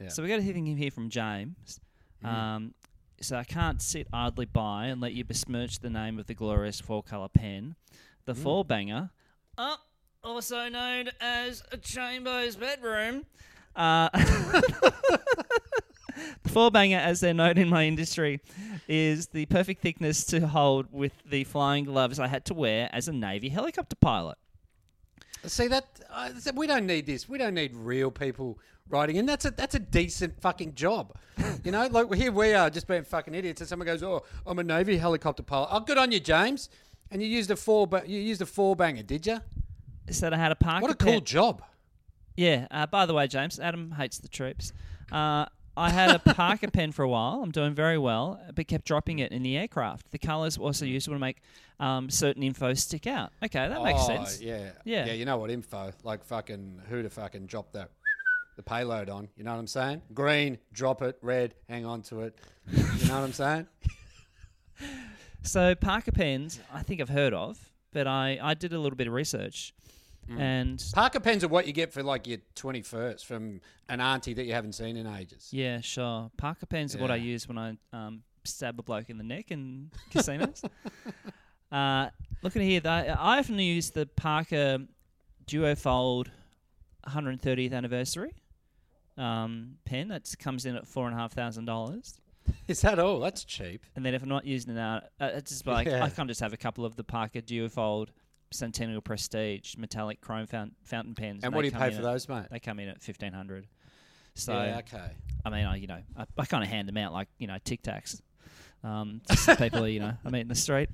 [0.00, 0.08] Yeah.
[0.08, 1.80] So we got a thing here from James.
[2.24, 2.28] Mm.
[2.32, 2.74] Um,
[3.20, 6.80] so I can't sit idly by and let you besmirch the name of the glorious
[6.80, 7.74] four color pen,
[8.26, 8.42] the Mm.
[8.42, 9.10] four banger,
[9.58, 9.76] uh,
[10.26, 13.24] also known as a Chamber's bedroom.
[13.74, 14.08] Uh,
[16.42, 18.40] the four banger, as they're known in my industry,
[18.88, 23.06] is the perfect thickness to hold with the flying gloves I had to wear as
[23.08, 24.36] a Navy helicopter pilot.
[25.44, 27.28] See that uh, we don't need this.
[27.28, 28.58] We don't need real people
[28.88, 29.26] writing in.
[29.26, 31.14] That's a that's a decent fucking job.
[31.64, 34.60] You know, like here we are just being fucking idiots, and someone goes, "Oh, I'm
[34.60, 36.68] a Navy helicopter pilot." Oh, good on you, James.
[37.10, 39.40] And you used a four, but you used a four banger, did you?
[40.10, 40.82] So I had a Parker pen.
[40.82, 41.62] What a cool pen- job.
[42.36, 42.66] Yeah.
[42.70, 44.72] Uh, by the way, James, Adam hates the troops.
[45.10, 45.46] Uh,
[45.76, 47.40] I had a Parker pen for a while.
[47.42, 50.10] I'm doing very well, but kept dropping it in the aircraft.
[50.10, 51.38] The colours were also used to make
[51.78, 53.30] um, certain info stick out.
[53.44, 54.40] Okay, that makes oh, sense.
[54.40, 55.06] Yeah, Yeah.
[55.06, 55.12] yeah.
[55.12, 55.92] You know what info?
[56.02, 57.88] Like fucking who to fucking drop the
[58.56, 59.28] the payload on?
[59.36, 60.00] You know what I'm saying?
[60.14, 61.18] Green, drop it.
[61.20, 62.38] Red, hang on to it.
[62.72, 63.66] You know what I'm saying?
[65.42, 69.06] So Parker pens, I think I've heard of, but I, I did a little bit
[69.06, 69.72] of research,
[70.30, 70.40] Mm.
[70.40, 74.44] and Parker pens are what you get for like your 21st from an auntie that
[74.44, 75.48] you haven't seen in ages.
[75.52, 76.30] yeah, sure.
[76.36, 79.50] Parker pens are what I use when I um, stab a bloke in the neck
[79.52, 80.62] in casinos.
[81.70, 82.08] uh,
[82.42, 84.78] looking at here, I often use the Parker
[85.46, 86.28] Duo Duofold
[87.08, 88.34] 130th anniversary
[89.16, 90.08] um, pen.
[90.08, 92.20] That comes in at four and a half thousand dollars.
[92.68, 93.20] Is that all?
[93.20, 93.84] That's cheap.
[93.96, 96.04] And then if I'm not using it out, uh, it's just like Yeah.
[96.04, 98.08] I can't just have a couple of the Parker Duofold
[98.56, 101.44] Centennial Prestige metallic chrome fount- fountain pens.
[101.44, 102.46] And They what do you pay for at- those, mate?
[102.50, 103.66] They come in at fifteen hundred.
[104.34, 105.10] So yeah, okay.
[105.44, 107.56] I mean, I you know I, I kind of hand them out like you know
[107.64, 108.20] Tic Tacs.
[108.84, 110.88] Um, to people you know I meet in the street.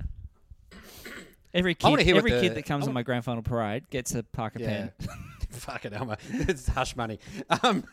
[1.54, 4.60] Every kid, every the- kid that comes on my grand final parade gets a Parker
[4.60, 4.88] Yeah.
[4.98, 5.08] pen.
[5.50, 6.16] Fuck it, Elmer.
[6.30, 7.18] It's hush money.
[7.62, 7.84] Um,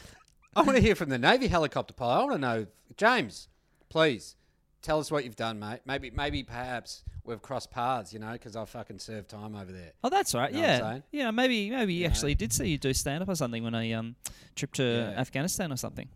[0.56, 2.12] I want to hear from the Navy helicopter pilot.
[2.14, 2.66] I want to know,
[2.96, 3.48] James,
[3.90, 4.36] please
[4.82, 5.80] tell us what you've done, mate.
[5.86, 9.92] Maybe, maybe, perhaps we've crossed paths, you know, because I fucking served time over there.
[10.04, 10.52] Oh, that's right.
[10.52, 11.30] Know yeah, yeah.
[11.30, 12.10] Maybe, maybe you know?
[12.10, 14.16] actually did see you do stand up or something when I um
[14.56, 15.20] trip to Yeah.
[15.20, 16.08] Afghanistan or something.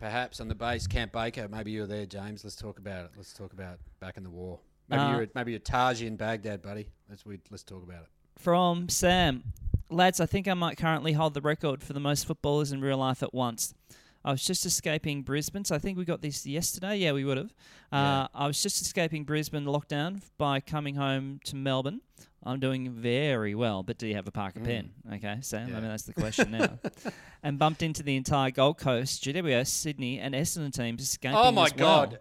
[0.00, 1.48] Perhaps on the base, Camp Baker.
[1.48, 2.44] Maybe you were there, James.
[2.44, 3.10] Let's talk about it.
[3.16, 4.60] Let's talk about back in the war.
[4.88, 6.88] Maybe Uh, you're maybe you're Taji in Baghdad, buddy.
[7.08, 8.08] Let's we let's talk about it.
[8.36, 9.42] From Sam.
[9.90, 12.98] Lads, I think I might currently hold the record for the most footballers in real
[12.98, 13.72] life at once.
[14.24, 16.96] I was just escaping Brisbane, so I think we got this yesterday.
[16.96, 17.54] Yeah, we would have.
[17.92, 22.00] Uh, I was just escaping Brisbane lockdown by coming home to Melbourne.
[22.44, 24.90] I'm doing very well, but do you have a Parker pen?
[25.14, 25.68] Okay, Sam.
[25.68, 25.74] I Mm.
[25.82, 26.78] Mean, that's the question now.
[27.42, 31.36] and bumped into the entire Gold Coast, GWS, Sydney, and Essendon teams escaping.
[31.36, 32.14] Oh my as well.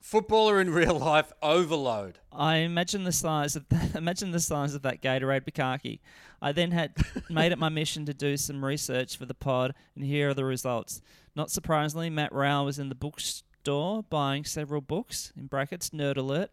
[0.00, 2.18] Footballer in real life overload.
[2.32, 6.00] I imagine the size of imagine the size of that Gatorade Bukaki.
[6.40, 6.94] I then had
[7.30, 10.44] made it my mission to do some research for the pod, and here are the
[10.44, 11.02] results.
[11.34, 15.32] Not surprisingly, Matt Rowell was in the bookstore buying several books.
[15.36, 16.50] In brackets, nerd alert.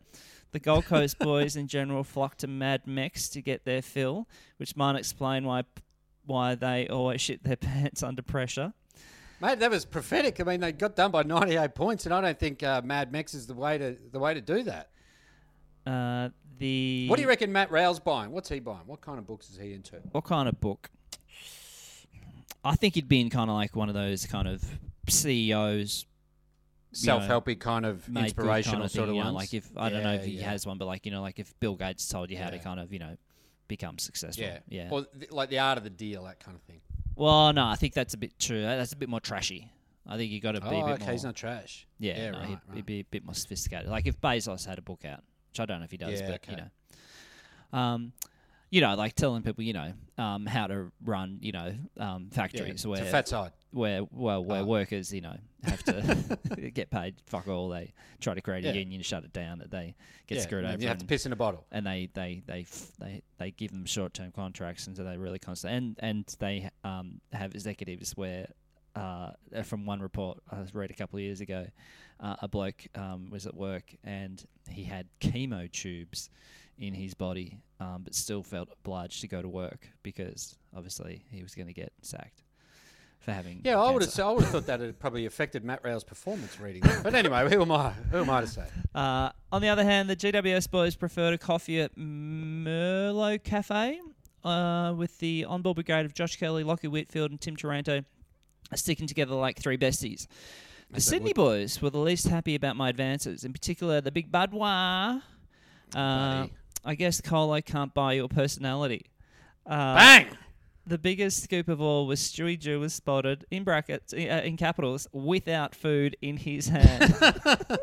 [0.52, 4.28] The Gold Coast boys in general flocked to Mad Mex to get their fill,
[4.58, 5.64] which might explain why
[6.26, 8.74] why they always shit their pants under pressure.
[9.42, 10.40] Mate, that was prophetic.
[10.40, 13.34] I mean, they got done by 98 points, and I don't think uh, Mad Mex
[13.34, 14.90] is the way to the way to do that.
[15.86, 18.32] Uh, the What do you reckon Matt Rowell's buying?
[18.32, 18.88] What's he buying?
[18.88, 19.98] What kind of books is he into?
[20.12, 20.90] What kind of book?
[22.64, 24.64] I think he'd be in kind of like one of those kind of
[25.08, 26.06] CEOs,
[26.94, 29.34] You know, Self-helpy kind of made good inspirational kind of sort thing, of you know,
[29.34, 29.36] ones.
[29.36, 30.50] like if I don't know if he yeah.
[30.50, 32.64] has one, but like you know, like if Bill Gates told you how to Yeah.
[32.64, 33.18] kind of you know
[33.68, 34.46] become successful.
[34.46, 34.88] Yeah, yeah.
[34.92, 36.82] Or th- like the art of the deal, that kind of thing.
[37.16, 38.62] well, no, I think that's a bit true.
[38.62, 39.72] That's a bit more trashy.
[40.08, 41.12] I think you got to be Oh, a bit okay, more.
[41.14, 41.88] he's not trash.
[42.00, 42.76] yeah, yeah no, right, he'd, right.
[42.76, 43.90] he'd be a bit more sophisticated.
[43.90, 46.28] Like if Bezos had a book out, which I don't know if he does, Yeah,
[46.32, 48.14] but you know, um,
[48.70, 52.36] you know, like telling people, you know, um, how to run, you know, um, Yeah,
[52.36, 53.52] factories it's where a fat side.
[53.76, 54.66] Where well where Oh.
[54.66, 56.40] workers you know have to
[56.74, 58.74] get paid fuck all they try to create a Yeah.
[58.74, 59.96] union shut it down that they
[60.28, 61.66] get yeah, screwed over You have to piss in a bottle.
[61.72, 65.18] and they they they f- they they give them short term contracts and so they
[65.18, 68.48] really constant and and they um have executives where
[68.96, 69.32] uh,
[69.66, 71.68] from one report I read a couple of years ago,
[72.22, 76.30] uh, a bloke um, was at work and he had chemo tubes
[76.78, 81.44] in his body, um, but still felt obliged to go to work because obviously he
[81.44, 82.44] was going to get sacked
[83.26, 83.62] for having.
[83.64, 84.20] Yeah, I would have.
[84.20, 86.84] I would have thought that had probably affected Matt Rowell's performance reading.
[87.04, 87.90] But anyway, who am I?
[88.12, 88.66] Who am I to say?
[88.96, 94.00] Uh, on the other hand, the GWS boys preferred a coffee at Merlot Cafe
[94.46, 98.06] uh, with the on-board brigade of Josh Kelly, Lachie Whitfield, and Tim Taranto
[98.74, 100.28] sticking together like three besties.
[100.92, 104.32] The As Sydney boys were the least happy about my advances, in particular the big
[104.32, 105.22] Badwa.
[105.94, 106.48] Uh,
[106.86, 109.08] I guess Colo can't buy your personality.
[109.66, 110.28] Uh, Bang!
[110.88, 115.08] The biggest scoop of all was Stewie Dew was spotted in brackets uh, in capitals
[115.12, 117.16] without food in his hand.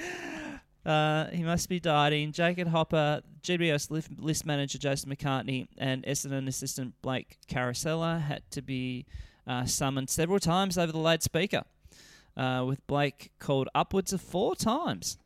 [0.86, 2.32] uh, he must be dieting.
[2.32, 8.62] Jacob Hopper, GWS list, list manager Jason McCartney, and Essendon assistant Blake Caracella had to
[8.62, 9.06] be
[9.46, 11.64] uh, summoned several times over the loudspeaker,
[12.36, 15.18] uh, with Blake called upwards of four times.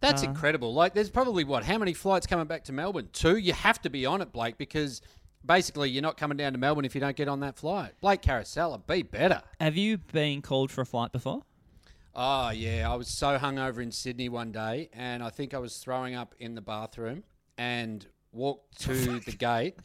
[0.00, 0.74] That's Uh, incredible.
[0.74, 1.64] Like, there's probably what?
[1.64, 3.08] How many flights coming back to Melbourne?
[3.12, 3.36] Two.
[3.36, 5.00] You have to be on it, Blake, because
[5.46, 7.92] basically you're not coming down to Melbourne if you don't get on that flight.
[8.00, 9.42] Blake Caracella, be better.
[9.60, 11.42] Have you been called for a flight before?
[12.14, 15.76] Oh yeah, I was so hungover in Sydney one day, and I think I was
[15.76, 17.24] throwing up in the bathroom
[17.58, 19.76] and walked to the gate.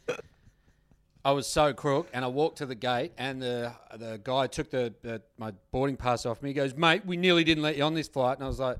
[1.24, 4.70] I was so crook, and I walked to the gate, and the the guy took
[4.70, 6.50] the, the my boarding pass off me.
[6.50, 8.78] He goes, "Mate, we nearly didn't let you on this flight," and I was like,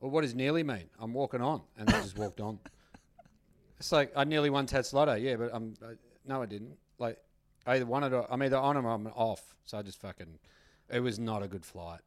[0.00, 0.88] "Well, what does nearly mean?
[0.98, 2.58] I'm walking on," and I just walked on.
[3.78, 5.74] It's like I nearly won Tatts Lotto, yeah, but I'm
[6.28, 6.76] no, I didn't.
[6.98, 7.18] Like
[7.66, 9.54] I either wanted, or, I'm either on or I'm off.
[9.64, 10.38] So I just fucking.
[10.90, 12.00] It was not a good flight.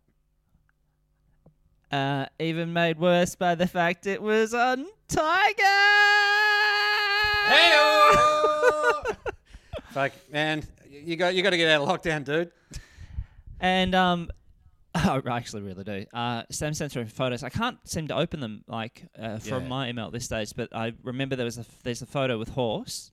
[1.91, 5.63] Uh, even made worse by the fact it was on Tiger.
[9.91, 12.51] Fuck, man, you got you got to get out of lockdown, dude.
[13.59, 14.29] And um,
[14.95, 16.05] I actually really do.
[16.13, 17.43] Uh, Sam sent through photos.
[17.43, 19.67] I can't seem to open them like uh, from Yeah.
[19.69, 22.49] my email at this stage, but I remember there was a there's a photo with
[22.49, 23.11] horse,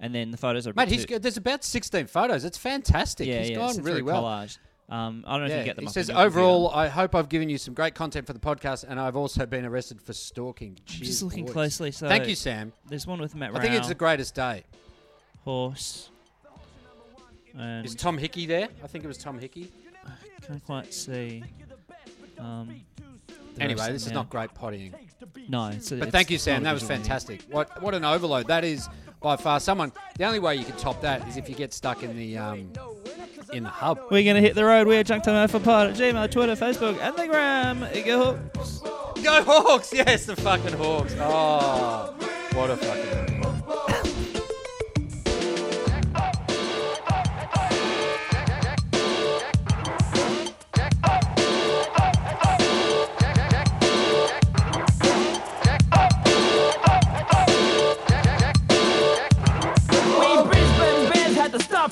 [0.00, 2.44] and then the photos are a Mate, bit he's too- got, there's about 16 photos.
[2.44, 3.26] It's fantastic.
[3.28, 4.22] yeah he's yeah gone really well.
[4.24, 4.58] Collage.
[4.88, 5.84] Um, I don't know if you get them.
[5.84, 6.68] he says overall.
[6.70, 9.64] I hope I've given you some great content for the podcast, and I've also been
[9.64, 10.76] arrested for stalking.
[10.88, 11.52] I'm just looking boys.
[11.52, 11.92] closely.
[11.92, 12.72] So Thank you, Sam.
[12.88, 14.64] There's one with Matt I think it's the greatest day.
[15.44, 16.10] horse.
[17.56, 18.68] And Is Tom Hickey there?
[18.82, 19.70] I think it was Tom Hickey.
[20.06, 20.10] I
[20.46, 21.42] can't quite see.
[22.38, 22.80] Um,
[23.58, 24.20] Anyway, this is now.
[24.20, 24.94] not great pottying.
[25.48, 26.62] No, it's, But thank you, Sam.
[26.62, 27.42] That was fantastic.
[27.50, 28.88] What what an overload that is
[29.20, 29.60] by far.
[29.60, 29.92] Someone.
[30.18, 32.72] The only way you can top that is if you get stuck in the um
[33.52, 33.98] in the hub.
[34.10, 34.86] We're going to hit the road.
[34.86, 37.80] We're Junk Time for Pod at Gmail, Twitter, Facebook, and the Gram.
[38.04, 38.78] Go Hawks.
[39.22, 39.92] Go Hawks!
[40.00, 41.14] Yes, the fucking Hawks.
[41.18, 42.14] Oh,
[42.54, 43.39] what a fucking.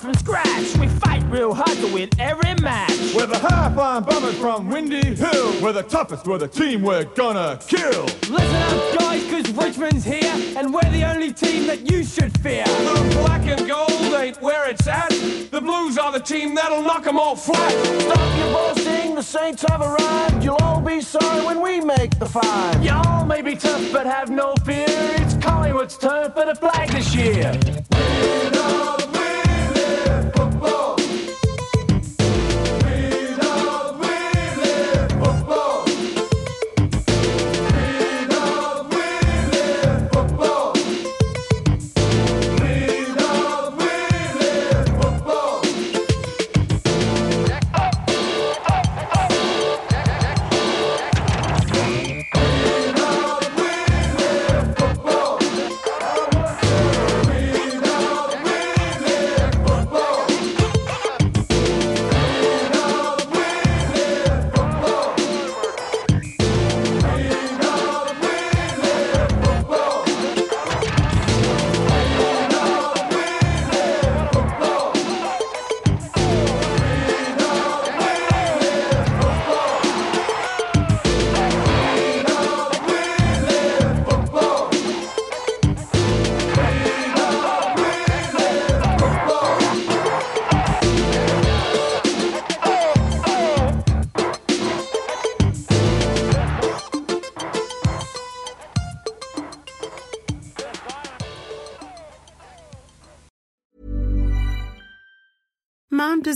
[0.09, 0.77] From scratch.
[0.79, 3.15] We fight real hard to win every match.
[3.15, 5.61] We're the high flying bombers from Windy Hill.
[5.61, 8.05] We're the toughest, we're the team we're gonna kill.
[8.31, 12.65] Listen up, guys, because Richmond's here, and we're the only team that you should fear.
[12.65, 15.11] The black and gold ain't where it's at.
[15.11, 17.73] The blues are the team that'll knock 'em all flat.
[18.01, 20.43] Stop your boasting, the Saints have arrived.
[20.43, 22.83] You'll all be sorry when we make the five.
[22.83, 24.87] Y'all may be tough, but have no fear.
[24.89, 28.58] It's Collingwood's turn for the flag this year.